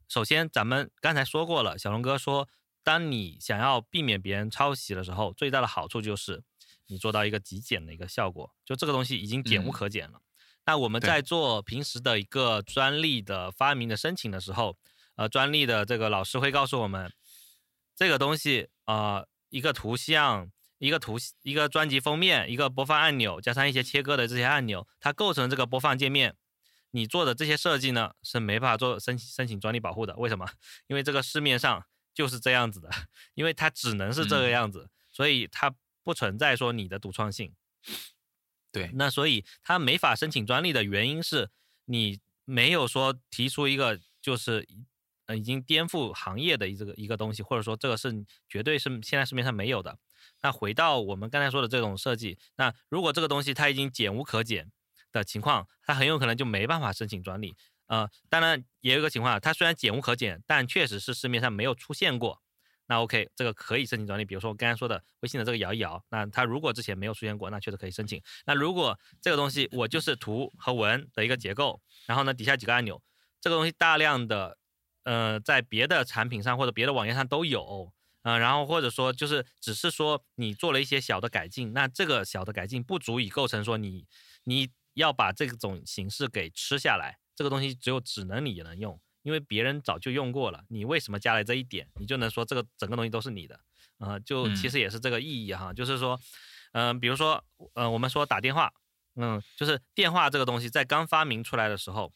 [0.10, 2.50] 首先咱们刚才说过了，小龙哥说，
[2.84, 6.43] 当你想要避免别人抄袭的时候，最大的好处就是
[6.88, 10.20] 你做到一个极简的一个效果，就这个东西已经减无可减了。
[10.66, 14.76] 那我们在做平时的一个专利的发明的申请的时候，
[15.16, 17.10] 呃，专利的这个老师会告诉我们，
[17.95, 20.52] 这个东西啊，一个图像。
[20.80, 26.36] 一个图，一个专辑封面，一个播放按钮，加上一些切割的这些按钮，它构成这个播放界面。
[26.92, 30.16] 你做的这些设计呢，是没法做申申请专利保护的。
[30.16, 30.50] 为什么？
[30.88, 32.90] 因为这个市面上就是这样子的，
[33.34, 37.54] 因为它只能是这个样子，所以它不存在说你的独创性。
[38.72, 41.50] 对，那所以它没法申请专利的原因是
[41.86, 44.68] 你没有说提出一个就是
[45.28, 48.12] 呃已经颠覆行业的一这个一个东西，或者说这个是
[48.50, 49.98] 绝对是现在市面上没有的。
[50.42, 54.72] 那回到我们刚才说的这种设计，那如果这个东西它已经减无可减
[55.12, 57.56] 的情况，它很有可能就没办法申请专利。
[57.88, 62.42] 呃，当然也有一个情况，它虽然减无可减，但确实是市面上没有出现过。
[62.90, 64.24] 那 OK，这个可以申请专利。
[64.24, 68.22] 比如说我刚才说的微信的这个摇一摇，那它如果之前没有出现过，那确实可以申请。
[68.46, 73.02] 那如果这个东西我就是图和文的一个结构，然后呢底下几个按钮，
[73.42, 74.58] 这个东西大量的
[75.08, 77.93] 呃在别的产品上或者别的网页上都有。
[78.24, 84.05] 嗯，然后或者说就是只是说你做了一些小的改进，那这个小的改进不足以构成说你
[84.43, 93.58] 你要把这种形式给吃下来，这个东西只有只能你能用，因为别人早就用过了，你为什么加了这一点，你就能说这个整个东西都是你的？
[93.99, 96.20] 呃，就其实也是这个意义哈，就是说，
[96.74, 97.41] 嗯，比如说，
[97.76, 98.74] 呃，我们说打电话，
[99.16, 102.12] 嗯，就是电话这个东西在刚发明出来的时候。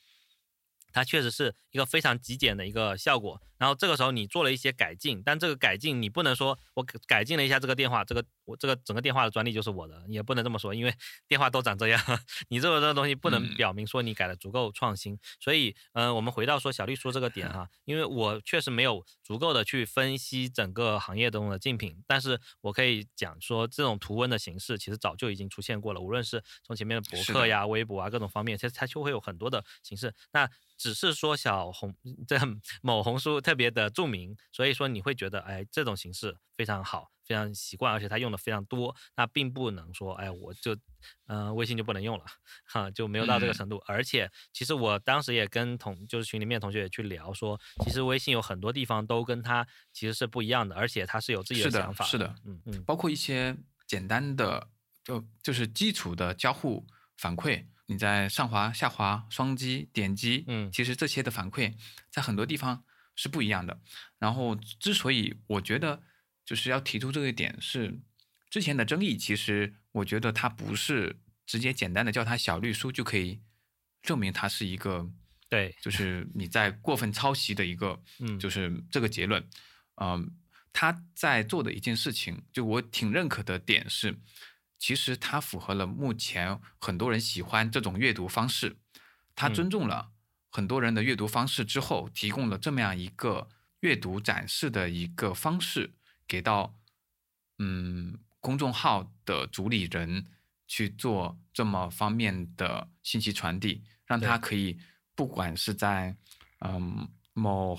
[0.93, 10.93] 它确实是一个非常极简的一个效果，然后这个时候你做了一些改进，但这个改进你不能说我改进了一下这个电话，这个我这个整个电话的专利就是我的，也不能这么说，因为
[11.27, 12.01] 电话都长这样，
[12.49, 15.17] 你这个这个东西不能表明说你改的足够创新。
[15.39, 30.13] 所以，嗯，我们回到说小绿书这个点哈，因为我确实没有足够的去分析整个行业中的竞品，但是我可以讲说这种图文的形式其实早就已经出现过了，无论是从前面的博客呀、微博啊各种方面，其实它就会有很多的形式。
[30.33, 31.95] 那只是说小红
[32.27, 32.35] 这
[32.81, 40.75] 某红书特别的著名，所以说你会觉得哎这种形式非常好，非常习惯，而且他用的非常多，那并不能说哎我就
[41.27, 42.25] 嗯微信就不能用了
[42.65, 43.81] 哈，就没有到这个程度。
[43.87, 52.03] 而且其实我当时也跟同就是群里面同学也去聊说，其实微信有很多地方都跟它其实是不一样的，而且它是有自己的想法。
[52.03, 53.55] 是的，嗯嗯，包括一些
[53.87, 54.67] 简单的
[55.05, 56.85] 就就是基础的交互
[57.17, 57.65] 反馈。
[57.87, 61.75] 你在上滑、下滑、双击、点击，嗯，其实这些的反馈
[62.09, 62.85] 在很多地方
[63.17, 63.77] 是不一样的。
[64.17, 66.01] 然后，之所以我觉得
[66.45, 67.99] 就是要提出这个点，是
[68.49, 73.41] 之前的争议，其实我觉得它不是直接简单的叫它小绿书就可以
[74.01, 75.09] 证明它是一个
[75.49, 79.47] 对，就是你在过分抄袭的一个， 嗯，就是这个结论。
[79.95, 80.31] 嗯，
[80.73, 84.19] 他在做的一件事情，就我挺认可的点是。
[84.79, 88.77] 其实它符合了目前很多人喜欢这种阅读方式，
[89.35, 90.11] 他尊重了
[90.49, 93.47] 很多人的阅读方式之后，提供了这么样一个
[93.81, 95.91] 阅读展示的一个方式，
[96.31, 96.73] 给到
[97.59, 100.25] 嗯公众号的主理人
[100.65, 104.79] 去做这么方面的信息传递，让他可以
[105.13, 106.15] 不管是在
[106.59, 107.77] 嗯某。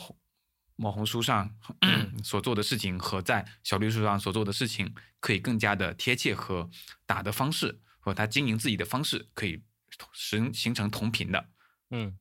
[0.76, 1.54] 某红书上
[2.24, 6.68] 所做的事情和在小绿书上所做的事情，可以更加的贴切和
[7.06, 9.62] 打的方式和他经营自己的方式可以
[10.12, 11.50] 形形成同频的。
[11.90, 12.18] 嗯，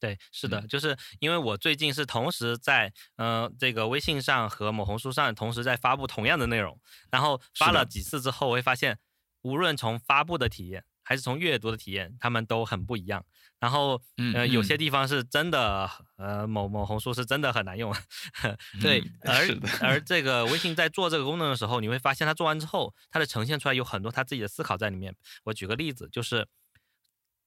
[0.00, 6.80] 对，是的，就是因为我最近是同时在呃这个微信上和某红书上同时在发布同样的内容，
[7.10, 8.98] 然后发了几次之后，我会发现
[9.42, 10.84] 无论从发布的体验。
[11.02, 13.24] 还是从阅读的体验，他们都很不一样。
[13.58, 14.00] 然后，
[14.32, 17.92] 呃，有些地方是真的，呃，某某红书是真的很难用。
[18.80, 19.44] 对，而
[19.80, 25.12] 而这个微信在做这个功能的时候，你会发现它做完之后，它的呈现出来有很多它自己的思考在里面。
[25.42, 26.46] 我举个例子，就是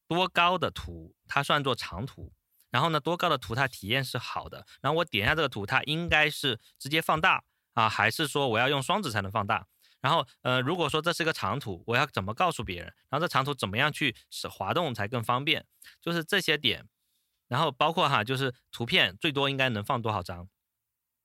[0.09, 2.33] 多高的图它算作长图，
[2.73, 4.65] 然后呢，多高的图它体验是好的。
[4.81, 7.43] 然后我点一下这个图，它应该是直接放大
[7.75, 9.67] 啊，还是说我要用双指才能放大？
[10.01, 12.85] 然后，呃，如果说这是一个长图，我要怎么告诉别人？
[13.09, 15.65] 然后这长图怎么样去使滑动才更方便？
[16.01, 16.85] 就是这些点，
[17.47, 20.49] 然后包括哈，就是图片最多应该能放多少张？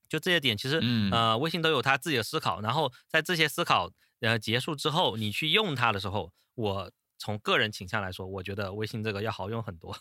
[0.08, 0.80] 就这些点，其实
[1.10, 2.60] 呃，微信都有它自己的思考。
[2.60, 3.90] 然后在这些思考
[4.20, 9.94] 呃结束之后，你去用它的时候，我从个人倾向来说，我觉得微信这个要好用很多。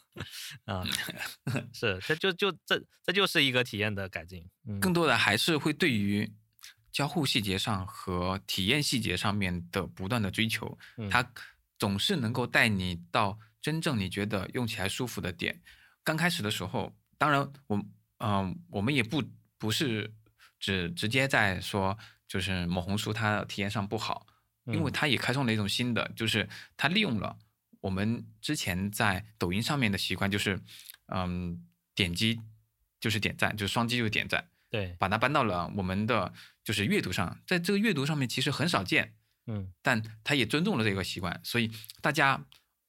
[0.65, 0.85] 啊，
[1.73, 4.47] 是，这就就这这就是一个体验的改进。
[4.79, 6.31] 更多的还是会对于。
[6.89, 10.75] 交互细节上和体验细节上面的不断的追求，
[11.11, 11.31] 它
[11.77, 15.61] 总是能够带你到真正你觉得用起来舒服的点。
[16.03, 17.85] 刚开始的时候，当然我
[18.17, 19.21] 嗯，我们也不
[19.59, 20.11] 不是
[20.59, 21.95] 只直接在说，
[22.27, 24.25] 就是某红书它体验上不好，
[24.67, 27.37] 因为它也开创了一种新的，就是它利用了
[27.79, 30.59] 我们之前在抖音上面的习惯就是，
[31.07, 31.65] 嗯，
[31.95, 32.39] 点击
[32.99, 39.15] 就是点赞，就是双击就是点赞，对，把它搬到了我们的就是阅读上，在这个阅读上面其实很少见，
[39.45, 42.45] 嗯，但他也尊重了这个习惯，所以大家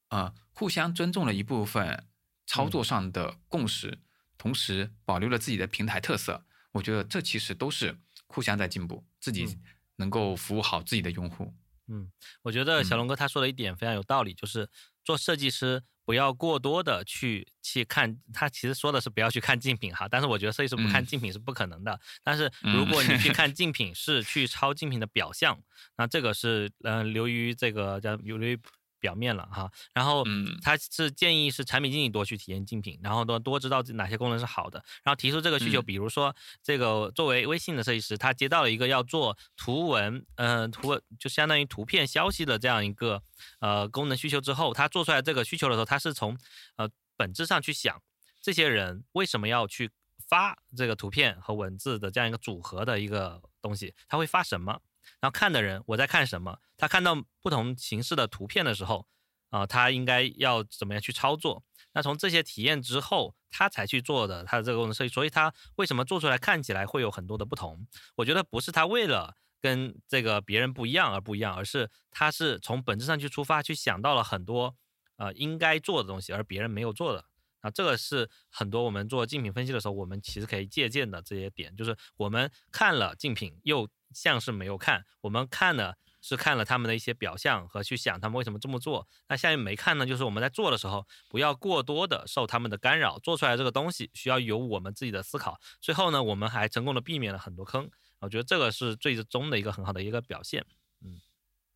[0.08, 2.04] 呃互相尊重了一部分
[2.46, 4.00] 操作上的共识，
[4.36, 9.58] 同时保留了自己的平台特色，我觉得这其实都是互相在进步，自己
[9.96, 11.54] 能够服务好自己的用户。
[11.89, 12.11] 嗯，
[12.43, 14.68] 我觉得小龙哥他说的一点非常有道理，就是
[15.05, 21.99] 做设计师不要过多的去去看，他其实说的是不要去看竞品哈，但是我觉得设计师不看竞品是不可能的。
[22.22, 25.61] 但是如果你去 看竞品，是去抄竞品的表象，
[25.97, 28.59] 那这个是嗯流于这个叫流于。
[29.01, 30.24] 表面了哈，然后
[30.62, 35.80] 他是建议是产品经理多去体验竞品，然后多多知道哪些功能是好的，然后提出这个需求。
[35.80, 43.22] 比如说这个作为微信的设计师，他接到了一个要做图文，嗯，图就相当于图片消息的这样一个
[43.61, 46.36] 呃功能需求之后，他做出来这个需求的时候，他是从
[46.76, 48.03] 呃本质上去想，
[48.42, 49.90] 这些人为什么要去
[50.28, 54.80] 发这个图片和文字的这样一个组合的一个东西，他会发什么？
[55.20, 56.58] 然后看的人我在看什么？
[56.76, 59.06] 他看到不同形式的图片的时候，
[59.50, 61.64] 啊，他应该要怎么样去操作？
[61.92, 65.12] 那从这些体验之后，他才去做的他的这个功能设计。
[65.12, 67.86] 所以，他为什么做出来看起来会有很多的不同？
[68.16, 74.76] 我觉得不是他为了跟这个别人不一样而不一样，而是他是从本质上去出发，去想到了很多
[75.16, 77.24] 呃应该做的东西，而别人没有做的。
[77.68, 83.88] 啊，这个是很多我们做竞品分析的时候，我们其实可以借鉴的这些点，就是我们看了竞品又。
[84.14, 89.06] 像是没有看，我们看了是看了他们的一些表象和去想他们为什么这么做。
[89.28, 95.60] 那下面没看呢，就是我们在做的时候不要过多的受他们的干扰，做出来这个东西需要有我们自己的思考。
[95.82, 97.90] 最后呢，我们还成功的避免了很多坑。
[98.20, 100.64] 我觉得这个是最终的一个很好的一个表现。
[101.02, 101.20] 嗯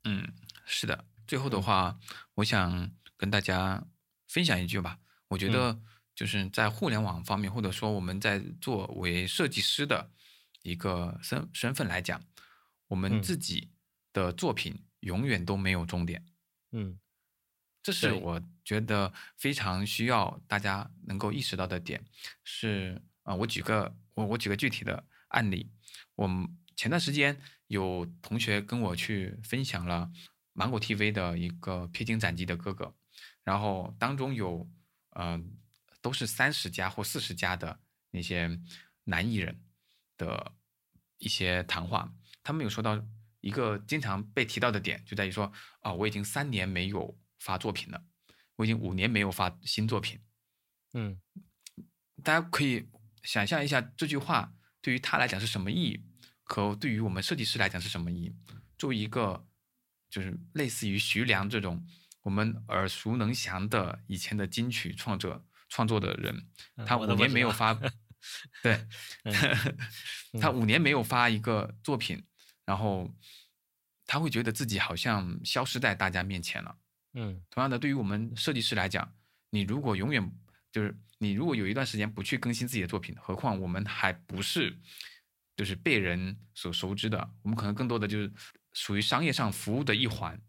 [0.05, 0.33] 嗯，
[0.65, 1.05] 是的。
[1.27, 1.99] 最后的话，
[2.37, 3.85] 我想跟大家
[4.27, 4.99] 分享一句吧。
[5.33, 5.81] 我觉得
[6.15, 10.11] 就是在互联网方面，或者说我们在作为设计师的。
[10.65, 12.23] 一个身身份来讲，
[12.87, 13.73] 我们自己
[14.13, 16.25] 的作品永远都没有终点。
[16.71, 17.01] 嗯，
[17.83, 22.05] 这是我觉得非常需要大家能够意识到的点。
[22.45, 25.69] 是啊，我举个我我举个具体的案例。
[26.15, 26.31] 我
[26.77, 30.13] 前段时间有同学跟我去分享了
[30.53, 32.95] 芒果 TV 的一个披荆斩棘的哥哥，
[33.43, 34.71] 然后当中有
[35.17, 35.57] 嗯
[36.01, 38.59] 都是三十家或四十家的那些
[39.05, 39.61] 男艺人。
[40.19, 40.53] 的
[41.19, 43.03] 一些谈话，他们有说到
[43.41, 45.51] 一个经常被提到的点，就在于说
[45.81, 48.05] 啊，我已经三年没有发作品了，
[48.55, 50.21] 我已经五年没有发新作品。
[50.93, 51.21] 嗯，
[52.23, 52.89] 大家可以
[53.25, 56.05] 想象一下这句话对于他来讲是什么意义，
[56.45, 58.37] 和对于我们设计师来讲是什么意义。
[58.79, 59.49] 作为一个
[60.09, 61.85] 就是类似于徐良这种
[62.23, 66.47] 我们耳熟能详的以前的金曲创作创作的人，
[66.87, 67.79] 他五年没有发。
[68.63, 68.87] 对，
[70.41, 72.25] 他五年没有发一个作品，
[72.65, 73.13] 然后
[74.07, 76.79] 他会觉得自己好像消失在大家面前了。
[77.15, 79.13] 嗯，同样的，对于我们设计师来讲，
[79.51, 80.33] 你如果永远
[80.71, 84.79] 就是你如果有一段时间不去更新自己的作品，何况我们还不是
[85.57, 88.33] 就是被人所熟知的，我们可能更多的就是
[88.73, 90.41] 属于商业上服务的一环。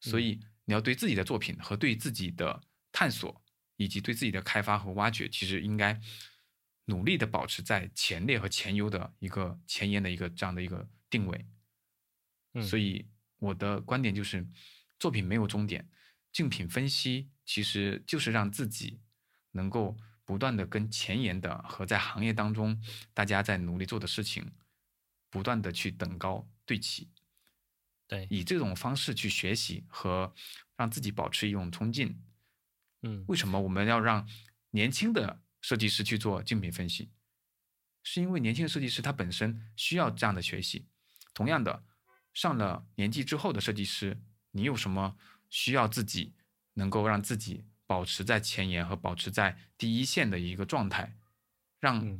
[0.00, 3.42] 所以你要对自己的作品和对自己的探索，
[3.76, 6.00] 以及对自己的开发和挖掘，其实应该。
[6.86, 11.46] 努力的保持在前列和前优的一个前沿的一个这样的一个定位，
[12.60, 13.08] 所以
[13.38, 14.44] 我的观点就是，
[14.98, 15.88] 作品没有终点，
[16.32, 19.00] 竞品分析其实就是让自己
[19.52, 22.82] 能够不断的跟前沿的和在行业当中
[23.14, 24.52] 大家在努力做的事情，
[25.30, 27.08] 不断的去等高对齐，
[28.12, 30.34] 对，以这种方式去学习和
[30.76, 32.22] 让自己保持一种冲劲。
[33.00, 34.28] 嗯，为什么我们要让
[34.72, 35.40] 年轻的？
[35.62, 37.12] 设计师去做竞品分析，
[38.02, 40.88] 是因为年轻的设计师他本身需要这样的学习。
[41.32, 41.84] 同样的，
[42.34, 44.20] 上了年纪之后的设计师，
[44.50, 45.16] 你有什么
[45.48, 46.34] 需要自己
[46.74, 51.16] 能够让自己保持在前沿和保持在第一线的一个状态？
[51.78, 52.18] 让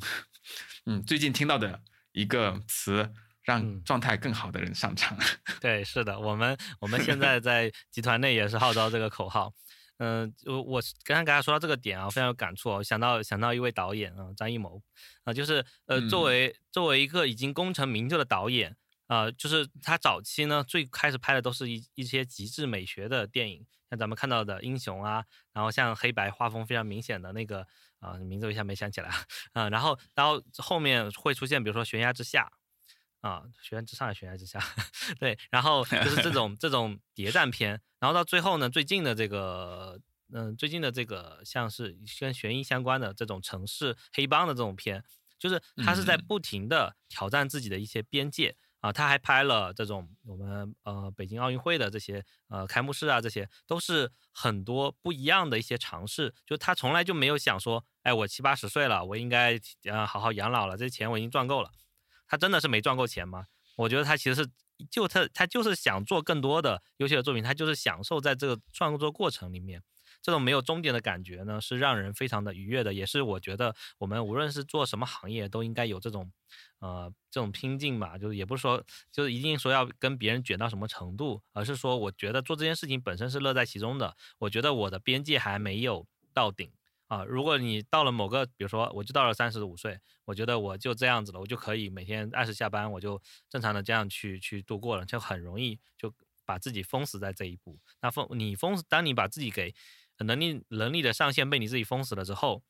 [0.86, 1.82] 嗯， 最近听到的
[2.12, 3.12] 一个词，
[3.42, 5.16] 让状态更好的人上场。
[5.60, 9.52] 对，是的，我们我们现在在集团内也是号召这个口号。
[9.98, 12.82] 嗯，我我刚刚跟他说到这个点啊，非常有感触哦。
[12.82, 14.82] 想到想到一位导演啊，张艺谋
[15.22, 18.74] 啊，就是呃，作为作为一个已经功成名就的导演
[19.06, 27.64] 啊，就是他早期呢，最开始拍的都是一一些极致美学的电影，像咱们看到的英雄啊，然后像黑白画风非常明显的那个
[28.00, 29.10] 啊，名字我一下没想起来
[29.52, 32.50] 啊， 然后然后后面会出现比如说悬崖之下
[33.22, 34.60] 啊，悬崖之上悬崖之下？
[35.18, 39.98] 对，然后就是这种 这种谍战片，然后到最后呢，最近的这个，
[40.32, 45.04] 嗯，最近的这个像是跟悬疑相关的这种城市黑帮的这种片，
[45.38, 61.70] 就是他是在不停的挑战自己的一些边界啊，他还拍了这种我们呃北京奥运会的这些呃开幕式啊，这些都是很多不一样的一些尝试，就他从来就没有想说，哎，我七八十岁了，我应该呃好好养老了，这些钱我已经赚够了。
[62.32, 63.44] 他真的是没赚够钱吗？
[63.76, 64.48] 我觉得他其实是
[64.90, 69.82] 就他他就是想做更多的优秀的作品，他就是享受在这个创作过程里面
[70.22, 76.32] 这种没有终点的感觉呢，是让人非常的愉悦的，也是我觉得我们无论是做什么行业都应该有这种
[76.78, 86.72] 呃这种拼劲吧，就是也不是说就是一定说要跟别人卷到什么程度，而是说我觉得做这件事情本身是乐在其中的，我觉得我的边界还没有到顶。
[87.12, 93.20] 啊，如果你到了某个，比如说，我就到了三十五岁，我觉得我就这样子了，我就可以每天按时下班，我就
[93.50, 96.10] 正常的这样去去度过了，就很容易就
[96.46, 97.78] 把自己封死在这一步。
[98.00, 99.74] 那封你封，当你把自己给
[100.20, 102.62] 能力能力的上限被你自己封死了之后，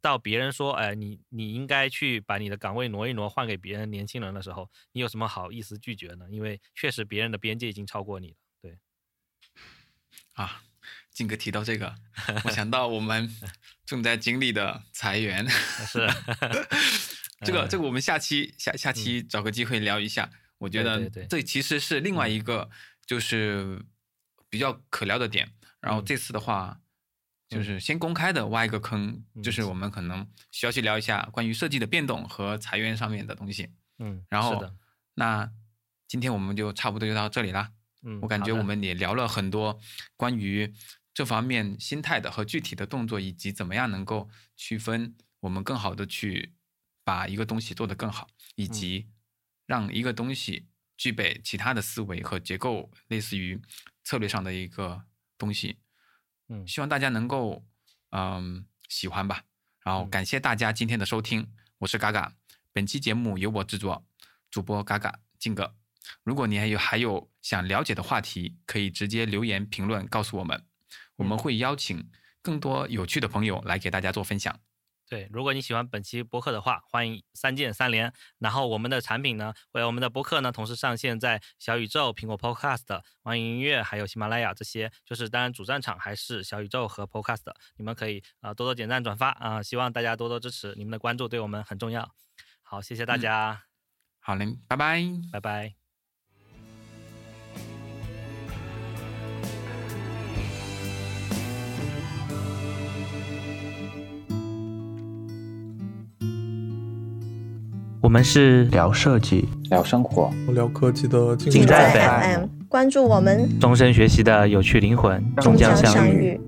[0.00, 6.26] 到别人说，哎，你你应该去把你的岗位挪一挪，换给别人年轻人的时候，你有什么好意思拒绝呢？
[6.30, 8.36] 因为确实别人的边界已经超过你了。
[8.60, 8.78] 对，
[10.34, 10.62] 啊。
[11.12, 11.94] 金哥提到这个，
[12.44, 13.30] 我想到我们
[13.84, 16.08] 正在经历的裁员，是
[17.44, 20.30] 这个这个，我们下期下下期找个机会聊一下。
[20.58, 22.70] 我觉得这其实是另外一个
[23.04, 23.84] 就是
[24.48, 25.50] 比较可聊的点。
[25.80, 26.80] 然后这次的话，
[27.48, 33.68] 就是先公开的挖一个坑，就是我们可能需要去聊一下关于设计的变动和裁员上面的东西。
[33.98, 34.64] 嗯，然后
[35.14, 35.50] 那
[36.06, 37.72] 今天我们就差不多就到这里啦。
[38.04, 39.78] 嗯，我感觉我们也聊了很多
[40.16, 40.72] 关于。
[41.14, 46.54] 这方面心态的和具体的动作，以及怎么样能够区分我们更好的去
[47.04, 49.08] 把一个东西做得更好，以及
[49.66, 53.60] 让一个东西具备其他的思维和结构，类似于
[54.02, 55.04] 策略上的一个
[55.36, 55.78] 东西。
[56.48, 57.64] 嗯，希望大家能够
[58.10, 59.44] 嗯喜欢吧。
[59.84, 62.34] 然后感谢大家今天的收听，我是嘎嘎。
[62.72, 64.06] 本期节目由我制作，
[64.50, 65.76] 主播嘎嘎静哥。
[66.22, 70.64] 如果你还有还有想了解的话题，可以直接留言评论告诉我们。
[71.22, 72.10] 我们会邀请
[72.42, 74.58] 更多有趣的朋友来给大家做分享。
[75.08, 78.12] 对，如果你喜欢本期播客的话，欢迎三键三连。
[78.38, 84.90] 然后我们的产品呢，为我们的播客呢，同时上线在小宇宙、苹果 Podcast、网易音乐还有喜马拉雅这些。
[85.04, 92.12] 就是当然主战场还是小宇宙和 Podcast，你们可以啊多多点赞转发啊，希望大家多多支持，你们的关注对我们很重要。
[92.62, 93.62] 好，谢谢大家。
[94.18, 95.81] 好嘞，拜拜，拜拜。
[108.02, 116.38] 我们是聊设计、聊生活、聊科技的尽在 FM，关注我们，终身学习的有趣灵魂终将相遇。